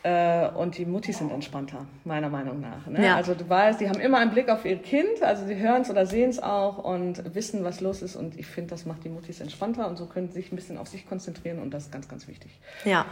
Äh, 0.04 0.48
und 0.48 0.78
die 0.78 0.84
Muttis 0.84 1.18
sind 1.18 1.30
entspannter, 1.30 1.86
meiner 2.04 2.28
Meinung 2.28 2.60
nach. 2.60 2.86
Ne? 2.88 3.04
Ja. 3.06 3.14
Also 3.16 3.34
du 3.34 3.48
weißt, 3.48 3.80
die 3.80 3.88
haben 3.88 4.00
immer 4.00 4.18
einen 4.18 4.32
Blick 4.32 4.48
auf 4.48 4.64
ihr 4.64 4.76
Kind, 4.78 5.22
also 5.22 5.46
sie 5.46 5.56
hören 5.56 5.82
es 5.82 5.90
oder 5.90 6.06
sehen 6.06 6.30
es 6.30 6.42
auch 6.42 6.78
und 6.78 7.34
wissen, 7.36 7.62
was 7.62 7.80
los 7.80 8.02
ist. 8.02 8.16
Und 8.16 8.36
ich 8.36 8.46
finde, 8.46 8.70
das 8.70 8.84
macht 8.84 9.04
die 9.04 9.08
Muttis 9.08 9.40
entspannter 9.40 9.86
und 9.86 9.96
so 9.96 10.06
können 10.06 10.26
sie 10.28 10.34
sich 10.34 10.50
ein 10.52 10.56
bisschen 10.56 10.76
auf 10.76 10.88
sich 10.88 11.08
konzentrieren 11.08 11.60
und 11.60 11.70
das 11.72 11.84
ist 11.84 11.92
ganz, 11.92 12.08
ganz 12.08 12.26
wichtig. 12.26 12.50
Ja, 12.84 13.06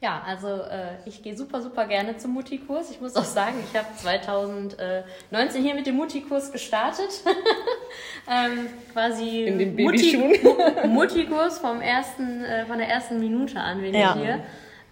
Ja, 0.00 0.22
also 0.26 0.48
äh, 0.48 0.96
ich 1.06 1.22
gehe 1.22 1.34
super, 1.36 1.62
super 1.62 1.86
gerne 1.86 2.16
zum 2.18 2.32
Mutti-Kurs. 2.34 2.90
Ich 2.90 3.00
muss 3.00 3.14
auch 3.16 3.24
sagen, 3.24 3.54
ich 3.70 3.78
habe 3.78 3.86
2019 3.96 5.62
hier 5.62 5.74
mit 5.74 5.86
dem 5.86 5.96
Mutti-Kurs 5.96 6.52
gestartet. 6.52 7.08
ähm, 8.30 8.66
quasi 8.92 9.44
In 9.44 9.58
den 9.58 9.76
Babyschuhen. 9.76 10.34
Mutti-Kurs 10.88 11.58
vom 11.58 11.80
ersten, 11.80 12.42
äh, 12.44 12.66
von 12.66 12.78
der 12.78 12.88
ersten 12.88 13.18
Minute 13.20 13.58
an 13.60 13.80
bin 13.80 13.94
Ja. 13.94 14.14
ich 14.16 14.22
hier. 14.22 14.40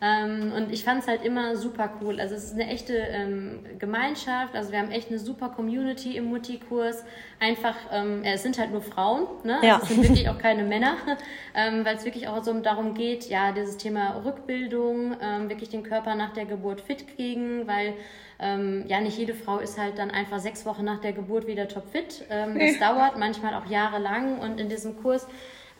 Ähm, 0.04 0.52
und 0.56 0.72
ich 0.72 0.82
fand 0.82 1.02
es 1.02 1.06
halt 1.06 1.24
immer 1.24 1.54
super 1.54 1.92
cool. 2.00 2.20
Also 2.20 2.34
es 2.34 2.44
ist 2.44 2.54
eine 2.54 2.66
echte 2.66 2.92
ähm, 2.92 3.60
Gemeinschaft. 3.78 4.56
Also 4.56 4.72
wir 4.72 4.80
haben 4.80 4.90
echt 4.90 5.10
eine 5.10 5.20
super 5.20 5.50
Community 5.50 6.16
im 6.16 6.24
Mutti-Kurs. 6.24 7.04
Einfach, 7.38 7.76
ähm, 7.92 8.22
es 8.24 8.42
sind 8.42 8.58
halt 8.58 8.72
nur 8.72 8.82
Frauen, 8.82 9.28
ne? 9.44 9.60
Ja. 9.62 9.74
Also 9.74 9.84
es 9.84 9.88
sind 9.90 10.02
wirklich 10.02 10.28
auch 10.28 10.38
keine 10.42 10.64
Männer, 10.64 10.96
ähm, 11.54 11.84
weil 11.84 11.96
es 11.96 12.04
wirklich 12.04 12.26
auch 12.26 12.42
so 12.42 12.52
darum 12.60 12.94
geht, 12.94 13.28
ja, 13.28 13.52
dieses 13.52 13.76
Thema 13.76 14.22
Rückbildung, 14.24 15.16
ähm, 15.22 15.48
wirklich 15.48 15.68
den 15.68 15.84
Körper 15.84 16.16
nach 16.16 16.32
der 16.32 16.46
Geburt 16.46 16.80
fit 16.80 17.06
kriegen, 17.14 17.68
weil 17.68 17.94
ähm, 18.40 18.84
ja, 18.88 19.00
nicht 19.00 19.16
jede 19.16 19.34
Frau 19.34 19.58
ist 19.58 19.78
halt 19.78 19.98
dann 19.98 20.10
einfach 20.10 20.40
sechs 20.40 20.66
Wochen 20.66 20.84
nach 20.84 21.00
der 21.00 21.12
Geburt 21.12 21.46
wieder 21.46 21.68
topfit. 21.68 22.24
Ähm, 22.28 22.58
das 22.58 22.80
dauert 22.80 23.16
manchmal 23.18 23.54
auch 23.54 23.66
jahrelang 23.66 24.40
und 24.40 24.58
in 24.58 24.68
diesem 24.68 25.00
Kurs 25.00 25.28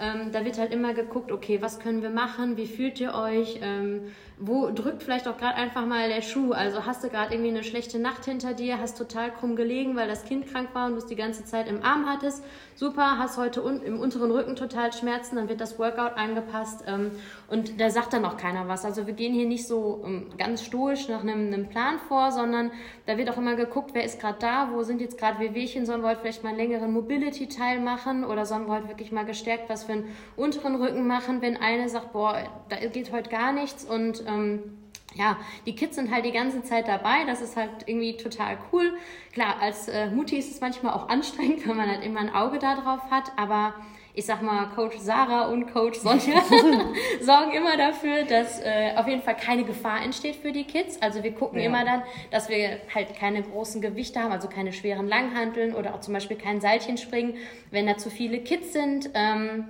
ähm, 0.01 0.33
da 0.33 0.45
wird 0.45 0.59
halt 0.59 0.73
immer 0.73 0.95
geguckt, 0.95 1.31
okay, 1.33 1.61
was 1.61 1.79
können 1.79 2.03
wir 2.03 2.11
machen, 2.11 2.57
wie 2.57 2.67
fühlt 2.67 2.99
ihr 3.01 3.15
euch, 3.15 3.61
ähm, 3.63 4.13
wo 4.39 4.71
drückt 4.71 5.03
vielleicht 5.03 5.29
auch 5.29 5.37
gerade 5.37 5.55
einfach 5.55 5.87
mal 5.87 6.09
der 6.09 6.23
Schuh, 6.23 6.53
also 6.53 6.85
hast 6.85 7.05
du 7.05 7.09
gerade 7.09 7.33
irgendwie 7.35 7.51
eine 7.51 7.63
schlechte 7.63 7.99
Nacht 7.99 8.25
hinter 8.25 8.55
dir, 8.55 8.79
hast 8.79 8.99
total 8.99 9.31
krumm 9.31 9.55
gelegen, 9.55 9.95
weil 9.95 10.09
das 10.09 10.25
Kind 10.25 10.49
krank 10.51 10.71
war 10.73 10.87
und 10.87 10.93
du 10.93 10.99
es 10.99 11.07
die 11.07 11.15
ganze 11.15 11.45
Zeit 11.45 11.69
im 11.69 11.85
Arm 11.85 12.07
hattest, 12.07 12.43
super, 12.75 13.19
hast 13.19 13.37
heute 13.37 13.63
un 13.63 13.83
im 13.83 14.01
unteren 14.01 14.31
Rücken 14.31 14.57
total 14.57 14.93
Schmerzen, 14.93 15.37
dann 15.37 15.49
wird 15.49 15.61
das 15.61 15.79
Workout 15.79 16.17
angepasst 16.17 16.85
ähm, 16.89 17.13
und 17.49 17.81
da 17.81 17.91
sagt 17.91 18.13
dann 18.13 18.25
auch 18.25 18.37
keiner 18.37 18.67
was, 18.67 18.85
also 18.85 19.07
wir 19.07 19.15
gehen 19.15 19.33
hier 19.33 19.47
nicht 19.47 19.67
so 19.67 20.03
ähm, 20.05 20.27
ganz 20.39 20.65
stoisch 20.65 21.09
nach 21.09 21.21
einem, 21.21 21.53
einem 21.53 21.69
Plan 21.69 21.99
vor, 22.09 22.33
sondern 22.33 22.73
da 23.07 23.19
wird 23.19 23.31
auch 23.31 23.37
immer 23.37 23.55
geguckt, 23.55 23.91
wer 23.93 24.05
ist 24.05 24.21
gerade 24.21 24.39
da, 24.41 24.71
wo 24.73 24.83
sind 24.83 25.01
jetzt 25.01 25.19
gerade 25.19 25.39
Wehwehchen, 25.39 25.87
sollen 25.87 26.03
wir 26.03 26.09
heute 26.09 26.21
vielleicht 26.21 26.43
mal 26.43 26.51
einen 26.51 26.59
längeren 26.59 26.93
Mobility-Teil 26.93 27.81
machen 27.81 28.25
oder 28.25 28.45
sollen 28.47 28.67
wir 28.67 28.75
heute 28.75 28.89
wirklich 28.89 29.13
mal 29.13 29.25
gestärkt 29.25 29.69
was 29.69 29.82
für 29.85 29.93
einen 29.93 30.17
unteren 30.37 30.77
Rücken 30.77 31.07
machen, 31.07 31.43
wenn 31.43 31.57
eine 31.57 31.89
sagt, 31.89 32.13
boah, 32.13 32.43
da 32.69 32.77
geht 32.77 33.13
heute 33.13 33.31
gar 33.31 33.53
nichts 33.53 33.85
und 33.85 34.25
ähm, 34.27 34.82
ja, 35.15 35.37
die 35.67 35.75
Kids 35.75 35.97
sind 35.97 36.11
halt 36.11 36.25
die 36.25 36.33
ganze 36.33 36.63
Zeit 36.63 36.89
dabei, 36.89 37.25
das 37.27 37.41
ist 37.41 37.57
halt 37.57 37.71
irgendwie 37.87 38.17
total 38.17 38.57
cool. 38.73 38.95
Klar, 39.33 39.57
als 39.61 39.89
äh, 39.89 40.09
Mutti 40.11 40.37
ist 40.37 40.51
es 40.51 40.61
manchmal 40.61 40.95
auch 40.95 41.09
anstrengend, 41.09 41.67
wenn 41.69 41.77
man 41.77 41.89
halt 41.91 42.05
immer 42.05 42.21
ein 42.21 42.35
Auge 42.35 42.59
da 42.59 42.75
drauf 42.77 43.01
hat, 43.11 43.33
aber 43.37 43.75
ich 44.15 44.27
sag 44.27 44.43
mal, 44.43 44.67
Coach 44.75 44.99
Sarah 44.99 45.47
und 45.47 45.73
Coach 45.73 45.99
Sonja 45.99 46.43
sorgen 47.23 47.53
immer 47.53 47.79
dafür, 47.79 48.25
dass 48.25 48.61
äh, 48.61 48.93
auf 48.97 49.09
jeden 49.09 49.23
Fall 49.23 49.37
keine 49.37 49.65
Gefahr 49.65 50.03
entsteht 50.03 50.37
für 50.37 50.53
die 50.53 50.65
Kids. 50.65 51.01
Also 51.01 51.23
wir 51.23 51.33
gucken 51.33 51.59
Ja. 51.59 51.65
immer 51.67 51.83
dann, 51.85 52.03
dass 52.31 52.51
wir 52.51 52.81
halt 52.95 53.15
keine 53.17 53.43
großen 53.43 53.81
Gewichte 53.81 54.21
haben, 54.21 54.31
also 54.33 54.49
keine 54.49 54.75
schweren 54.75 55.09
Langhanteln 55.09 55.75
oder 55.75 55.95
auch 55.95 56.01
zum 56.01 56.13
Beispiel 56.13 56.37
kein 56.37 56.61
Seilchen 56.61 56.99
springen, 56.99 57.37
wenn 57.71 57.87
da 57.87 57.97
zu 57.97 58.11
viele 58.11 58.41
Kids 58.41 58.75
sind. 58.75 59.09
Ähm, 59.15 59.69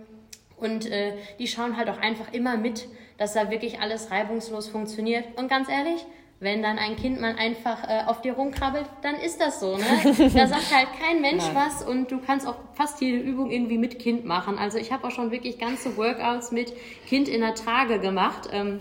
und 0.57 0.91
äh, 0.91 1.13
die 1.39 1.47
schauen 1.47 1.77
halt 1.77 1.89
auch 1.89 1.99
einfach 2.01 2.33
immer 2.33 2.57
mit, 2.57 2.89
dass 3.23 3.35
da 3.35 3.51
wirklich 3.51 3.81
alles 3.81 4.11
reibungslos 4.11 4.67
funktioniert. 4.67 5.25
Und 5.37 5.49
ganz 5.49 5.69
ehrlich, 5.69 6.05
wenn 6.41 6.61
dann 6.61 6.77
ein 6.77 6.97
Kind 6.97 7.21
mal 7.21 7.37
einfach 7.39 7.89
äh, 7.89 8.03
auf 8.07 8.21
dir 8.21 8.33
rumkrabbelt, 8.33 8.85
dann 9.03 9.15
ist 9.15 9.41
das 9.41 9.61
so. 9.61 9.77
Ne? 9.77 9.85
Da 10.35 10.49
sagt 10.49 10.75
halt 10.75 10.89
kein 11.01 11.21
Mensch 11.21 11.45
Nein. 11.45 11.55
was 11.55 11.85
und 11.85 12.11
du 12.11 12.19
kannst 12.19 12.49
auch 12.49 12.57
fast 12.75 13.01
jede 13.01 13.19
Übung 13.19 13.53
irgendwie 13.53 13.79
mit 13.79 14.01
Kind 14.01 14.25
machen. 14.25 14.59
Also 14.59 14.77
ich 14.77 14.91
habe 14.91 15.07
auch 15.07 15.13
schon 15.13 15.31
wirklich 15.31 15.61
ganze 15.61 15.97
Workouts 15.97 16.51
mit 16.51 16.73
Kind 17.07 17.29
in 17.29 17.43
der 17.43 17.55
Trage 17.55 18.01
gemacht. 18.01 18.49
Ähm, 18.53 18.81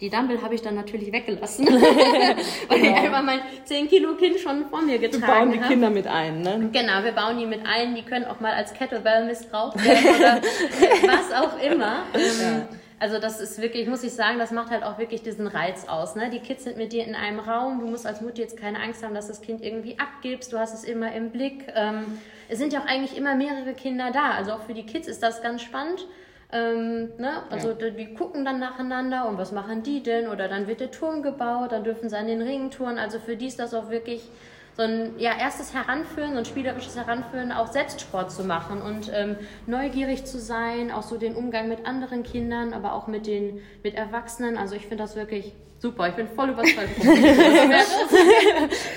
die 0.00 0.08
Dumbbell 0.08 0.40
habe 0.40 0.54
ich 0.54 0.62
dann 0.62 0.74
natürlich 0.74 1.12
weggelassen, 1.12 1.66
weil 2.68 2.82
ich 2.82 2.94
einfach 2.94 3.22
mein 3.22 3.40
10 3.64 3.88
Kilo 3.88 4.14
Kind 4.14 4.40
schon 4.40 4.70
vor 4.70 4.80
mir 4.80 5.02
Wir 5.02 5.10
getragen 5.10 5.26
bauen 5.26 5.52
die 5.52 5.58
habe. 5.60 5.68
Kinder 5.68 5.90
mit 5.90 6.06
ein, 6.06 6.40
ne? 6.40 6.70
Genau, 6.72 7.04
wir 7.04 7.12
bauen 7.12 7.38
die 7.38 7.46
mit 7.46 7.60
ein, 7.66 7.94
die 7.94 8.02
können 8.02 8.24
auch 8.24 8.40
mal 8.40 8.54
als 8.54 8.72
Kettlebell 8.72 9.26
missbraucht 9.26 9.84
werden 9.84 10.16
oder 10.16 10.40
was 11.12 11.32
auch 11.34 11.60
immer. 11.62 12.04
Ähm, 12.14 12.68
Also 13.02 13.18
das 13.18 13.40
ist 13.40 13.60
wirklich, 13.60 13.88
muss 13.88 14.04
ich 14.04 14.12
sagen, 14.12 14.38
das 14.38 14.52
macht 14.52 14.70
halt 14.70 14.84
auch 14.84 14.96
wirklich 14.96 15.22
diesen 15.24 15.48
Reiz 15.48 15.88
aus. 15.88 16.14
Ne? 16.14 16.30
Die 16.30 16.38
Kids 16.38 16.62
sind 16.62 16.76
mit 16.76 16.92
dir 16.92 17.04
in 17.04 17.16
einem 17.16 17.40
Raum, 17.40 17.80
du 17.80 17.86
musst 17.88 18.06
als 18.06 18.20
Mutter 18.20 18.38
jetzt 18.38 18.56
keine 18.56 18.78
Angst 18.78 19.02
haben, 19.02 19.12
dass 19.12 19.26
das 19.26 19.42
Kind 19.42 19.60
irgendwie 19.60 19.98
abgibst, 19.98 20.52
du 20.52 20.58
hast 20.60 20.72
es 20.72 20.84
immer 20.84 21.12
im 21.12 21.30
Blick. 21.30 21.66
Ähm, 21.74 22.20
es 22.48 22.60
sind 22.60 22.72
ja 22.72 22.78
auch 22.78 22.86
eigentlich 22.86 23.16
immer 23.18 23.34
mehrere 23.34 23.74
Kinder 23.74 24.12
da, 24.12 24.30
also 24.30 24.52
auch 24.52 24.60
für 24.60 24.72
die 24.72 24.86
Kids 24.86 25.08
ist 25.08 25.20
das 25.20 25.42
ganz 25.42 25.62
spannend. 25.62 26.06
Ähm, 26.52 27.08
ne? 27.18 27.42
Also 27.50 27.70
Ja. 27.70 27.74
die, 27.74 27.90
die 27.90 28.14
gucken 28.14 28.44
dann 28.44 28.60
nacheinander 28.60 29.26
und 29.26 29.36
was 29.36 29.50
machen 29.50 29.82
die 29.82 30.04
denn? 30.04 30.28
Oder 30.28 30.46
dann 30.46 30.68
wird 30.68 30.78
der 30.78 30.92
Turm 30.92 31.24
gebaut, 31.24 31.72
dann 31.72 31.82
dürfen 31.82 32.08
sie 32.08 32.16
an 32.16 32.28
den 32.28 32.40
Ringen 32.40 32.70
touren. 32.70 32.98
Also 32.98 33.18
für 33.18 33.34
die 33.36 33.48
ist 33.48 33.58
das 33.58 33.74
auch 33.74 33.90
wirklich 33.90 34.28
so 34.76 34.82
ein 34.82 35.18
ja, 35.18 35.32
erstes 35.38 35.74
Heranführen, 35.74 36.32
so 36.32 36.38
ein 36.38 36.44
spielerisches 36.44 36.96
Heranführen, 36.96 37.52
auch 37.52 37.70
Selbstsport 37.72 38.32
zu 38.32 38.44
machen 38.44 38.80
und 38.80 39.10
ähm, 39.14 39.36
neugierig 39.66 40.24
zu 40.24 40.38
sein, 40.38 40.90
auch 40.90 41.02
so 41.02 41.18
den 41.18 41.34
Umgang 41.34 41.68
mit 41.68 41.84
anderen 41.86 42.22
Kindern, 42.22 42.72
aber 42.72 42.94
auch 42.94 43.06
mit 43.06 43.26
den 43.26 43.60
mit 43.82 43.94
Erwachsenen. 43.94 44.56
Also 44.56 44.74
ich 44.74 44.82
finde 44.82 45.04
das 45.04 45.14
wirklich 45.14 45.52
super. 45.78 46.08
Ich 46.08 46.14
bin 46.14 46.28
voll 46.28 46.50
überzeugt. 46.50 46.88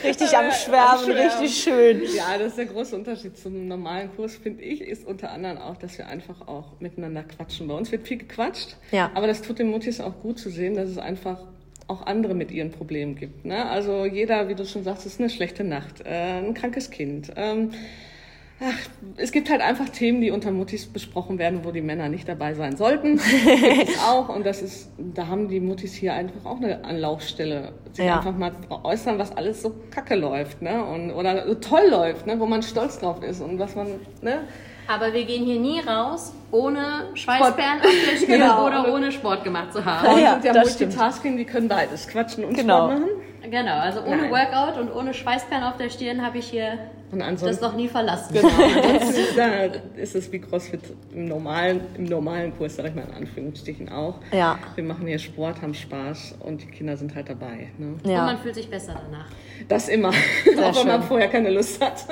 Richtig 0.03 0.37
am 0.37 0.51
Schwärmen, 0.51 1.03
Schwärmen. 1.03 1.31
richtig 1.31 1.63
schön. 1.63 2.01
Ja, 2.15 2.37
das 2.37 2.49
ist 2.49 2.57
der 2.57 2.65
große 2.67 2.95
Unterschied 2.95 3.37
zum 3.37 3.67
normalen 3.67 4.15
Kurs, 4.15 4.35
finde 4.35 4.63
ich, 4.63 4.81
ist 4.81 5.05
unter 5.05 5.31
anderem 5.31 5.57
auch, 5.57 5.77
dass 5.77 5.97
wir 5.97 6.07
einfach 6.07 6.47
auch 6.47 6.79
miteinander 6.79 7.23
quatschen. 7.23 7.67
Bei 7.67 7.73
uns 7.73 7.91
wird 7.91 8.07
viel 8.07 8.17
gequatscht, 8.17 8.75
Ja. 8.91 9.09
aber 9.13 9.27
das 9.27 9.41
tut 9.41 9.59
den 9.59 9.69
Muttis 9.71 9.99
auch 9.99 10.13
gut 10.21 10.39
zu 10.39 10.49
sehen, 10.49 10.75
dass 10.75 10.89
es 10.89 10.97
einfach 10.97 11.39
auch 11.87 12.05
andere 12.05 12.33
mit 12.33 12.51
ihren 12.51 12.71
Problemen 12.71 13.15
gibt. 13.15 13.45
Ne? 13.45 13.65
Also 13.69 14.05
jeder, 14.05 14.47
wie 14.49 14.55
du 14.55 14.65
schon 14.65 14.83
sagst, 14.83 15.05
ist 15.05 15.19
eine 15.19 15.29
schlechte 15.29 15.63
Nacht, 15.63 16.01
äh, 16.05 16.39
ein 16.39 16.53
krankes 16.53 16.89
Kind. 16.89 17.31
Ähm, 17.35 17.71
ach, 18.59 18.77
es 19.17 19.31
gibt 19.31 19.49
halt 19.51 19.61
einfach 19.61 19.89
Themen, 19.89 20.21
die 20.21 20.31
unter 20.31 20.51
Muttis 20.51 20.87
besprochen 20.87 21.37
werden, 21.37 21.59
wo 21.63 21.71
die 21.71 21.81
Männer 21.81 22.09
nicht 22.09 22.27
dabei 22.27 22.53
sein 22.55 22.75
sollten. 22.75 23.19
Es 23.87 23.99
auch 23.99 24.29
und 24.29 24.45
das 24.45 24.61
ist, 24.61 24.89
da 24.97 25.27
haben 25.27 25.47
die 25.49 25.59
Muttis 25.59 25.93
hier 25.93 26.13
einfach 26.13 26.45
auch 26.45 26.57
eine 26.57 26.83
Anlaufstelle, 26.83 27.73
sich 27.93 28.05
Ja. 28.05 28.17
einfach 28.17 28.35
mal 28.35 28.51
äußern, 28.83 29.19
was 29.19 29.35
alles 29.35 29.61
so 29.61 29.75
kacke 29.91 30.15
läuft, 30.15 30.61
ne? 30.61 30.83
Und, 30.83 31.11
oder 31.11 31.45
so 31.47 31.55
toll 31.55 31.87
läuft, 31.89 32.25
ne? 32.25 32.39
Wo 32.39 32.45
man 32.47 32.63
stolz 32.63 32.97
drauf 32.99 33.21
ist 33.23 33.41
und 33.41 33.59
was 33.59 33.75
man, 33.75 33.87
ne? 34.21 34.39
Aber 34.87 35.13
wir 35.13 35.25
gehen 35.25 35.45
hier 35.45 35.59
nie 35.59 35.79
raus, 35.79 36.33
ohne 36.51 37.07
Schweißperlen 37.13 37.79
auf 37.81 37.87
der 38.11 38.17
Stirn 38.17 38.39
Genau. 38.39 38.65
oder 38.67 38.93
ohne 38.93 39.11
Sport 39.11 39.43
gemacht 39.43 39.73
zu 39.73 39.83
haben. 39.83 40.19
Ja, 40.19 40.39
ja 40.43 40.53
das 40.53 40.73
stimmt. 40.73 40.91
Multitasking, 40.95 41.37
die 41.37 41.45
können 41.45 41.67
beides, 41.67 42.07
quatschen 42.07 42.45
und 42.45 42.53
Genau. 42.55 42.87
Sport 42.87 42.99
machen. 42.99 43.09
Genau, 43.49 43.77
also 43.79 44.01
ohne 44.01 44.23
Nein. 44.23 44.31
Workout 44.31 44.79
und 44.79 44.95
ohne 44.95 45.13
Schweißperlen 45.13 45.63
auf 45.63 45.77
der 45.77 45.89
Stirn 45.89 46.25
habe 46.25 46.39
ich 46.39 46.47
hier 46.47 46.79
Und 47.11 47.19
das 47.19 47.27
ansonsten 47.27 47.63
noch 47.63 47.75
nie 47.75 47.87
verlassen. 47.87 48.33
Genau, 48.33 48.47
ansonsten 48.75 49.21
ist, 49.21 49.35
ja, 49.37 49.47
ist 49.95 50.15
es 50.15 50.31
wie 50.31 50.39
CrossFit 50.39 50.81
im 51.13 51.25
normalen, 51.25 51.81
im 51.97 52.05
normalen 52.05 52.57
Kurs, 52.57 52.75
sag 52.75 52.87
ich 52.87 52.95
mal 52.95 53.03
in 53.07 53.13
Anführungsstrichen 53.13 53.89
auch. 53.89 54.15
Ja. 54.31 54.57
Wir 54.73 54.83
machen 54.83 55.05
hier 55.07 55.19
Sport, 55.19 55.61
haben 55.61 55.73
Spaß 55.73 56.35
und 56.39 56.61
die 56.63 56.67
Kinder 56.67 56.97
sind 56.97 57.13
halt 57.15 57.29
dabei. 57.29 57.69
Ne? 57.77 57.95
Und 58.03 58.09
Ja. 58.09 58.25
man 58.25 58.37
fühlt 58.39 58.55
sich 58.55 58.69
besser 58.69 58.95
danach. 59.09 59.27
Das 59.69 59.87
immer, 59.87 60.09
auch 60.63 60.75
wenn 60.79 60.87
man 60.87 61.03
vorher 61.03 61.27
keine 61.29 61.51
Lust 61.51 61.79
hat. 61.81 62.05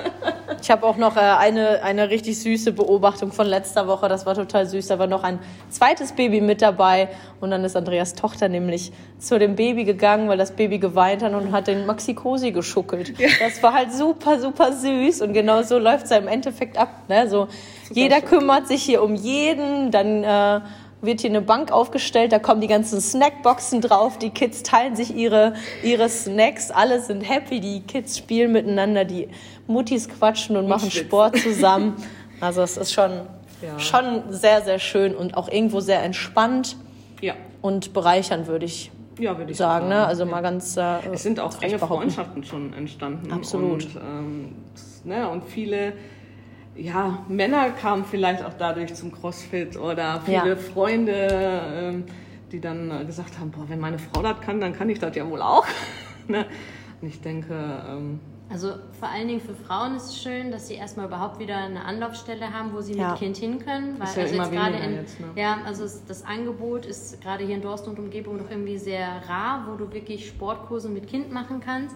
Ich 0.61 0.71
habe 0.71 0.85
auch 0.85 0.95
noch 0.95 1.17
äh, 1.17 1.19
eine, 1.19 1.83
eine 1.83 2.09
richtig 2.09 2.39
süße 2.39 2.71
Beobachtung 2.71 3.31
von 3.31 3.47
letzter 3.47 3.87
Woche. 3.87 4.07
Das 4.07 4.25
war 4.25 4.35
total 4.35 4.65
süß. 4.65 4.87
Da 4.87 4.99
war 4.99 5.07
noch 5.07 5.23
ein 5.23 5.39
zweites 5.69 6.13
Baby 6.13 6.39
mit 6.39 6.61
dabei. 6.61 7.09
Und 7.41 7.51
dann 7.51 7.65
ist 7.65 7.75
Andreas 7.75 8.13
Tochter 8.13 8.47
nämlich 8.47 8.93
zu 9.17 9.37
dem 9.39 9.55
Baby 9.55 9.83
gegangen, 9.83 10.29
weil 10.29 10.37
das 10.37 10.51
Baby 10.51 10.77
geweint 10.79 11.21
hat 11.23 11.33
und 11.33 11.51
hat 11.51 11.67
den 11.67 11.85
Maxi 11.85 12.13
Cosi 12.13 12.51
geschuckelt. 12.51 13.13
Das 13.39 13.61
war 13.61 13.73
halt 13.73 13.91
super, 13.91 14.39
super 14.39 14.71
süß. 14.71 14.82
Und 14.89 15.33
genau 15.33 15.61
so 15.63 15.77
läuft 15.77 16.05
es 16.05 16.09
ja 16.11 16.17
im 16.17 16.27
Endeffekt 16.27 16.77
ab. 16.77 16.89
Ne? 17.07 17.29
So, 17.29 17.47
jeder 17.91 18.17
schön. 18.19 18.25
kümmert 18.25 18.67
sich 18.67 18.83
hier 18.83 19.03
um 19.03 19.15
jeden. 19.15 19.91
Dann 19.91 20.23
äh, 20.23 20.61
wird 21.01 21.21
hier 21.21 21.29
eine 21.29 21.41
Bank 21.41 21.71
aufgestellt, 21.71 22.31
da 22.31 22.39
kommen 22.39 22.61
die 22.61 22.67
ganzen 22.67 23.01
Snackboxen 23.01 23.81
drauf, 23.81 24.17
die 24.17 24.29
Kids 24.29 24.63
teilen 24.63 24.95
sich 24.95 25.13
ihre, 25.13 25.53
ihre 25.83 26.07
Snacks, 26.07 26.71
alle 26.71 27.01
sind 27.01 27.21
happy, 27.29 27.59
die 27.59 27.81
Kids 27.81 28.17
spielen 28.17 28.53
miteinander, 28.53 29.03
die 29.03 29.27
Muttis 29.67 30.07
quatschen 30.07 30.55
und 30.55 30.69
machen 30.69 30.89
schwitzen. 30.89 31.07
Sport 31.07 31.37
zusammen. 31.43 31.95
Also 32.39 32.61
es 32.61 32.77
ist 32.77 32.93
schon, 32.93 33.11
Ja. 33.61 33.77
schon 33.79 34.23
sehr, 34.29 34.61
sehr 34.61 34.79
schön 34.79 35.13
und 35.13 35.35
auch 35.35 35.49
irgendwo 35.49 35.81
sehr 35.81 36.01
entspannt 36.03 36.77
Ja, 37.19 37.33
und 37.61 37.91
bereichern, 37.93 38.47
würde 38.47 38.65
ich 38.65 38.89
ja 39.19 39.37
würde 39.37 39.51
ich 39.51 39.57
sagen. 39.57 39.87
Ne? 39.89 40.05
Also 40.05 40.25
mal 40.25 40.41
ganz 40.41 40.77
äh, 40.77 40.99
Es 41.11 41.23
sind 41.23 41.39
auch 41.39 41.61
enge. 41.61 41.79
Freundschaften 41.79 42.43
schon 42.43 42.73
entstanden. 42.73 43.31
Absolut. 43.31 43.83
Und, 43.85 43.95
ähm, 43.95 44.55
ne, 45.03 45.29
und 45.29 45.43
viele 45.45 45.93
ja, 46.75 47.19
Männer 47.27 47.69
kamen 47.69 48.03
vielleicht 48.05 48.43
auch 48.43 48.53
dadurch 48.57 48.93
zum 48.95 49.11
CrossFit 49.11 49.77
oder 49.77 50.21
viele 50.25 50.49
Ja. 50.49 50.55
Freunde, 50.55 51.27
ähm, 51.75 52.03
die 52.51 52.59
dann 52.59 53.05
gesagt 53.05 53.39
haben, 53.39 53.51
boah, 53.51 53.65
wenn 53.67 53.79
meine 53.79 53.99
Frau 53.99 54.21
das 54.21 54.41
kann, 54.41 54.59
dann 54.59 54.73
kann 54.73 54.89
ich 54.89 54.99
das 54.99 55.15
ja 55.15 55.29
wohl 55.29 55.41
auch. 55.41 55.65
ne? 56.27 56.45
Und 57.01 57.07
ich 57.07 57.21
denke, 57.21 57.53
ähm, 57.87 58.19
Also 58.49 58.73
vor 58.99 59.09
allen 59.09 59.27
Dingen 59.27 59.39
für 59.39 59.55
Frauen 59.55 59.95
ist 59.95 60.07
es 60.09 60.21
schön, 60.21 60.51
dass 60.51 60.67
sie 60.67 60.75
erstmal 60.75 61.07
überhaupt 61.07 61.39
wieder 61.39 61.57
eine 61.57 61.85
Anlaufstelle 61.85 62.53
haben, 62.53 62.73
wo 62.73 62.81
sie 62.81 62.93
Ja. 62.93 63.09
mit 63.11 63.19
Kind 63.19 63.37
hin 63.37 63.59
können. 63.59 63.99
Weil 63.99 64.07
Ist 64.07 64.17
ja 64.17 64.23
also 64.23 64.35
jetzt 64.35 64.51
gerade 64.51 64.75
in, 64.77 64.95
jetzt, 64.95 65.19
ne? 65.19 65.27
ja, 65.35 65.57
also 65.65 65.85
es, 65.85 66.05
das 66.05 66.23
Angebot 66.25 66.85
ist 66.85 67.19
gerade 67.21 67.45
hier 67.45 67.55
in 67.55 67.61
Dorsten 67.61 67.91
und 67.91 67.99
Umgebung 67.99 68.37
noch 68.37 68.49
irgendwie 68.49 68.77
sehr 68.77 69.07
rar, 69.27 69.65
wo 69.67 69.75
du 69.75 69.91
wirklich 69.91 70.27
Sportkurse 70.27 70.89
mit 70.89 71.07
Kind 71.07 71.31
machen 71.31 71.61
kannst. 71.61 71.95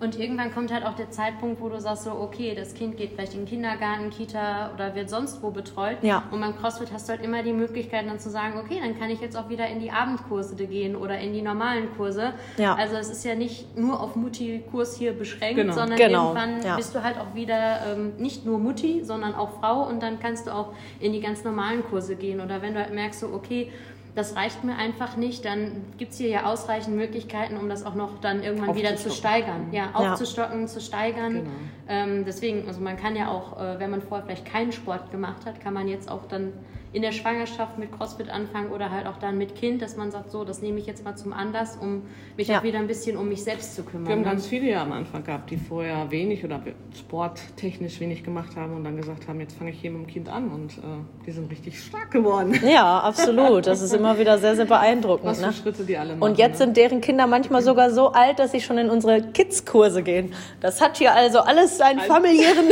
Und 0.00 0.18
irgendwann 0.18 0.52
kommt 0.52 0.72
halt 0.72 0.84
auch 0.84 0.94
der 0.94 1.10
Zeitpunkt, 1.10 1.60
wo 1.60 1.68
du 1.68 1.80
sagst 1.80 2.04
so, 2.04 2.10
okay, 2.12 2.54
das 2.54 2.74
Kind 2.74 2.96
geht 2.96 3.12
vielleicht 3.12 3.34
in 3.34 3.40
den 3.40 3.48
Kindergarten, 3.48 4.10
Kita 4.10 4.70
oder 4.74 4.94
wird 4.94 5.08
sonst 5.08 5.42
wo 5.42 5.50
betreut. 5.50 5.98
Ja. 6.02 6.24
Und 6.30 6.40
beim 6.40 6.56
CrossFit 6.56 6.92
hast 6.92 7.08
du 7.08 7.12
halt 7.12 7.22
immer 7.22 7.42
die 7.42 7.52
Möglichkeit 7.52 8.06
dann 8.08 8.18
zu 8.18 8.28
sagen, 8.28 8.58
okay, 8.58 8.80
dann 8.82 8.98
kann 8.98 9.10
ich 9.10 9.20
jetzt 9.20 9.36
auch 9.36 9.48
wieder 9.48 9.66
in 9.68 9.78
die 9.80 9.90
Abendkurse 9.90 10.56
gehen 10.66 10.96
oder 10.96 11.18
in 11.18 11.32
die 11.32 11.42
normalen 11.42 11.94
Kurse. 11.96 12.32
Ja. 12.58 12.74
Also 12.74 12.96
es 12.96 13.08
ist 13.08 13.24
ja 13.24 13.34
nicht 13.34 13.76
nur 13.78 14.00
auf 14.00 14.16
Mutti-Kurs 14.16 14.96
hier 14.96 15.12
beschränkt, 15.12 15.56
Genau. 15.56 15.72
sondern 15.74 15.96
Genau, 15.98 16.34
irgendwann 16.34 16.62
ja. 16.62 16.76
bist 16.76 16.94
du 16.94 17.02
halt 17.02 17.16
auch 17.18 17.34
wieder 17.34 17.80
ähm, 17.92 18.12
nicht 18.18 18.44
nur 18.44 18.58
Mutti, 18.58 19.02
sondern 19.04 19.34
auch 19.34 19.60
Frau 19.60 19.86
und 19.86 20.02
dann 20.02 20.18
kannst 20.18 20.46
du 20.48 20.50
auch 20.50 20.72
in 21.00 21.12
die 21.12 21.20
ganz 21.20 21.44
normalen 21.44 21.84
Kurse 21.84 22.16
gehen. 22.16 22.40
Oder 22.40 22.60
wenn 22.62 22.74
du 22.74 22.80
halt 22.80 22.92
merkst, 22.92 23.20
so, 23.20 23.28
okay, 23.28 23.70
das 24.14 24.36
reicht 24.36 24.62
mir 24.62 24.76
einfach 24.76 25.16
nicht, 25.16 25.44
dann 25.44 25.84
gibt 25.98 26.12
es 26.12 26.18
hier 26.18 26.28
ja 26.28 26.44
ausreichend 26.44 26.96
Möglichkeiten, 26.96 27.56
um 27.56 27.68
das 27.68 27.84
auch 27.84 27.94
noch 27.96 28.20
dann 28.20 28.42
irgendwann 28.42 28.74
wieder 28.76 28.94
zu 28.96 29.10
steigern. 29.10 29.68
Ja, 29.72 29.90
Ja. 29.98 30.12
aufzustocken, 30.12 30.68
zu 30.68 30.80
steigern. 30.80 31.32
Genau. 31.34 31.50
Ähm, 31.88 32.24
deswegen, 32.24 32.66
also 32.68 32.80
man 32.80 32.96
kann 32.96 33.16
ja 33.16 33.28
auch, 33.28 33.58
äh, 33.60 33.78
wenn 33.80 33.90
man 33.90 34.02
vorher 34.02 34.24
vielleicht 34.24 34.46
keinen 34.46 34.70
Sport 34.72 35.10
gemacht 35.10 35.44
hat, 35.46 35.60
kann 35.60 35.74
man 35.74 35.88
jetzt 35.88 36.08
auch 36.10 36.26
dann 36.28 36.52
in 36.94 37.02
der 37.02 37.10
Schwangerschaft 37.12 37.76
mit 37.76 37.90
CrossFit 37.92 38.30
anfangen 38.30 38.70
oder 38.70 38.90
halt 38.90 39.06
auch 39.08 39.18
dann 39.18 39.36
mit 39.36 39.56
Kind, 39.56 39.82
dass 39.82 39.96
man 39.96 40.12
sagt, 40.12 40.30
so, 40.30 40.44
das 40.44 40.62
nehme 40.62 40.78
ich 40.78 40.86
jetzt 40.86 41.04
mal 41.04 41.16
zum 41.16 41.32
Anlass, 41.32 41.76
um 41.76 42.02
mich 42.36 42.46
Ja. 42.48 42.60
auch 42.60 42.62
wieder 42.62 42.78
ein 42.78 42.86
bisschen 42.86 43.16
um 43.16 43.28
mich 43.28 43.42
selbst 43.42 43.74
zu 43.74 43.82
kümmern. 43.82 44.06
Wir 44.06 44.12
haben 44.12 44.22
ne? 44.22 44.28
ganz 44.28 44.46
viele 44.46 44.70
ja 44.70 44.82
am 44.82 44.92
Anfang 44.92 45.24
gehabt, 45.24 45.50
die 45.50 45.56
vorher 45.56 46.08
wenig 46.12 46.44
oder 46.44 46.60
sporttechnisch 46.96 47.98
wenig 48.00 48.22
gemacht 48.22 48.54
haben 48.56 48.76
und 48.76 48.84
dann 48.84 48.96
gesagt 48.96 49.26
haben, 49.28 49.40
jetzt 49.40 49.56
fange 49.58 49.70
ich 49.70 49.80
hier 49.80 49.90
mit 49.90 50.02
dem 50.02 50.06
Kind 50.06 50.28
an 50.28 50.50
und 50.50 50.72
äh, 50.78 50.82
die 51.26 51.32
sind 51.32 51.50
richtig 51.50 51.80
stark 51.80 52.12
geworden. 52.12 52.58
Ja, 52.64 53.00
absolut. 53.00 53.66
Das 53.66 53.82
ist 53.82 53.92
immer 53.92 54.16
wieder 54.18 54.38
sehr, 54.38 54.54
sehr 54.54 54.64
beeindruckend. 54.64 55.26
Was 55.26 55.40
für 55.40 55.46
Ne? 55.46 55.52
Schritte 55.52 55.84
die 55.84 55.96
alle 55.98 56.14
machen. 56.14 56.30
Und 56.30 56.38
jetzt 56.38 56.60
ne? 56.60 56.66
sind 56.66 56.76
deren 56.76 57.00
Kinder 57.00 57.26
manchmal 57.26 57.60
sogar 57.62 57.90
so 57.90 58.12
alt, 58.12 58.38
dass 58.38 58.52
sie 58.52 58.60
schon 58.60 58.78
in 58.78 58.88
unsere 58.88 59.20
Kids-Kurse 59.20 60.02
gehen. 60.04 60.32
Das 60.60 60.80
hat 60.80 60.96
hier 60.98 61.12
also 61.12 61.40
alles 61.40 61.76
seinen 61.76 61.98
familiären. 62.00 62.66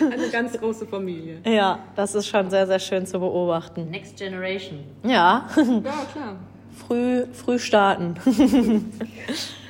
eine 0.12 0.28
ganz 0.30 0.58
große 0.58 0.86
Familie. 0.86 1.38
ja, 1.44 1.80
das 1.96 2.14
ist 2.14 2.28
schon 2.28 2.48
sehr, 2.48 2.66
sehr 2.68 2.78
schön 2.78 3.06
zu 3.06 3.18
beobachten. 3.18 3.39
Next 3.90 4.16
Generation. 4.16 4.80
Ja, 5.02 5.46
Ja, 5.56 5.92
klar. 6.12 6.36
früh, 6.86 7.26
früh 7.32 7.58
starten. 7.58 8.14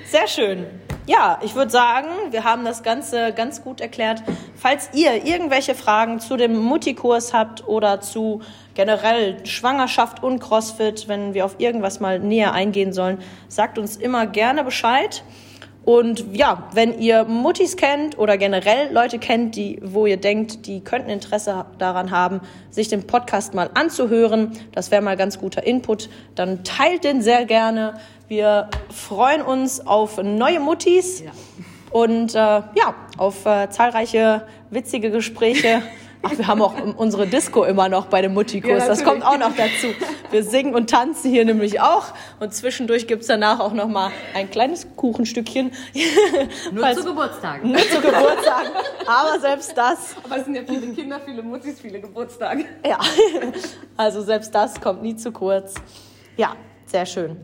Sehr 0.07 0.27
schön. 0.27 0.67
Ja, 1.07 1.39
ich 1.43 1.55
würde 1.55 1.71
sagen, 1.71 2.09
wir 2.31 2.45
haben 2.45 2.65
das 2.65 2.83
Ganze 2.83 3.33
ganz 3.33 3.63
gut 3.63 3.81
erklärt. 3.81 4.23
Falls 4.57 4.91
ihr 4.93 5.25
irgendwelche 5.25 5.75
Fragen 5.75 6.21
zu 6.21 6.37
dem 6.37 6.57
Mutti-Kurs 6.57 7.33
habt 7.33 7.67
oder 7.67 8.01
zu 8.01 8.43
generell 8.75 9.45
Schwangerschaft 9.47 10.23
und 10.23 10.39
CrossFit, 10.41 11.09
wenn 11.09 11.35
wir 11.35 11.45
auf 11.45 11.57
irgendwas 11.59 12.01
mal 12.01 12.19
näher 12.19 12.53
eingehen 12.53 12.93
sollen, 12.93 13.19
sagt 13.49 13.79
uns 13.79 13.97
immer 13.97 14.27
gerne 14.27 14.63
Bescheid. 14.63 15.23
Und 15.91 16.25
ja, 16.37 16.69
wenn 16.73 17.01
ihr 17.01 17.25
Muttis 17.25 17.77
kennt 17.77 18.17
oder 18.17 18.39
generell 18.39 18.93
Leute 18.93 19.19
kennt, 19.19 19.57
die, 19.57 19.81
wo 19.83 20.07
ihr 20.07 20.19
denkt, 20.19 20.67
die 20.69 20.83
könnten 20.85 21.11
Interesse 21.11 21.65
daran 21.79 22.13
haben, 22.13 22.43
sich 22.71 22.87
den 22.87 23.09
Podcast 23.09 23.55
mal 23.55 23.71
anzuhören, 23.75 24.53
das 24.71 24.93
wäre 24.93 25.03
mal 25.03 25.17
ganz 25.17 25.41
guter 25.41 25.67
Input, 25.67 26.09
dann 26.37 26.63
teilt 26.63 27.03
den 27.03 27.23
sehr 27.23 27.45
gerne. 27.45 27.95
Wir 28.29 28.71
freuen 28.95 29.43
uns 29.43 29.85
auf 29.85 30.23
neue 30.23 30.61
Muttis 30.61 31.25
Ja. 31.25 31.33
und 31.91 32.37
äh, 32.37 32.39
ja, 32.39 32.95
auf 33.19 33.45
äh, 33.45 33.69
zahlreiche 33.71 34.43
witzige 34.71 35.11
Gespräche. 35.11 35.83
Ach, 36.23 36.39
wir 36.39 36.47
haben 36.47 36.63
auch 36.63 36.75
unsere 36.99 37.27
Disco 37.27 37.65
immer 37.65 37.89
noch 37.89 38.07
bei 38.07 38.23
dem 38.23 38.35
Mutti-Kurs. 38.35 38.83
Ja, 38.83 38.87
das 38.87 39.03
kommt 39.03 39.25
auch 39.25 39.39
noch 39.39 39.57
dazu. 39.57 39.89
Wir 40.31 40.45
singen 40.45 40.75
und 40.75 40.91
tanzen 40.91 41.31
hier 41.31 41.45
nämlich 41.45 41.81
auch. 41.81 42.05
Und 42.39 42.55
zwischendurch 42.55 43.07
gibt's 43.07 43.27
danach 43.27 43.59
auch 43.61 43.73
noch 43.73 43.89
mal 43.89 44.11
ein 44.35 44.51
kleines 44.51 44.87
Kuchenstückchen. 44.97 45.73
Nur 46.73 46.83
Falls- 46.85 46.99
zu 46.99 47.05
Geburtstagen. 47.05 47.71
Nur 47.73 47.81
zu 47.81 48.01
Geburtstag. 48.01 48.71
Aber 49.07 49.41
selbst 49.41 49.77
das, 49.77 50.15
Aber 50.25 50.37
es 50.39 50.45
sind 50.45 50.55
ja 50.55 50.63
viele 50.67 50.93
Kinder, 50.93 51.21
viele 51.25 51.43
Muttis, 51.43 51.81
viele 51.81 52.01
Geburtstage. 52.01 52.65
ja. 52.87 52.99
Also 53.97 54.23
selbst 54.23 54.55
das 54.55 54.81
kommt 54.81 55.03
nie 55.03 55.17
zu 55.17 55.33
kurz. 55.33 55.75
Ja, 56.37 56.55
sehr 56.87 57.07
schön. 57.07 57.37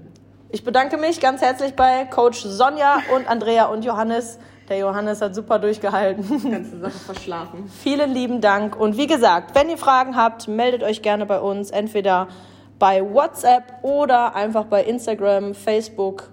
Ich 0.51 0.62
bedanke 0.64 0.96
mich 0.96 1.20
ganz 1.20 1.42
herzlich 1.42 1.75
bei 1.75 2.05
Coach 2.05 2.40
Sonja 2.42 3.01
und 3.14 3.29
Andrea 3.29 3.66
und 3.66 3.85
Johannes. 3.85 4.38
Der 4.68 4.79
Johannes 4.79 5.20
hat 5.20 5.35
super 5.35 5.59
durchgehalten. 5.59 6.51
Ganze 6.51 6.79
Sache 6.81 6.99
verschlafen. 6.99 7.70
Vielen 7.83 8.12
lieben 8.12 8.40
Dank. 8.40 8.75
Und 8.79 8.96
wie 8.96 9.07
gesagt, 9.07 9.55
wenn 9.55 9.68
ihr 9.68 9.77
Fragen 9.79 10.16
habt, 10.16 10.49
meldet 10.49 10.83
euch 10.83 11.03
gerne 11.03 11.27
bei 11.27 11.38
uns, 11.40 11.70
entweder 11.70 12.29
bei 12.78 13.02
WhatsApp 13.02 13.82
oder 13.82 14.34
einfach 14.34 14.64
bei 14.64 14.84
Instagram, 14.84 15.54
Facebook 15.54 16.30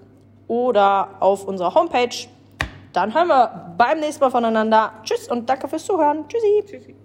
oder 0.47 1.09
auf 1.19 1.45
unserer 1.45 1.73
Homepage. 1.73 2.27
Dann 2.91 3.13
hören 3.13 3.27
wir 3.27 3.73
beim 3.77 3.99
nächsten 3.99 4.23
Mal 4.23 4.29
voneinander. 4.29 4.93
Tschüss 5.03 5.27
und 5.27 5.49
danke 5.49 5.67
fürs 5.67 5.85
Zuhören. 5.85 6.25
Tschüssi. 6.27 6.63
Tschüssi. 6.65 6.95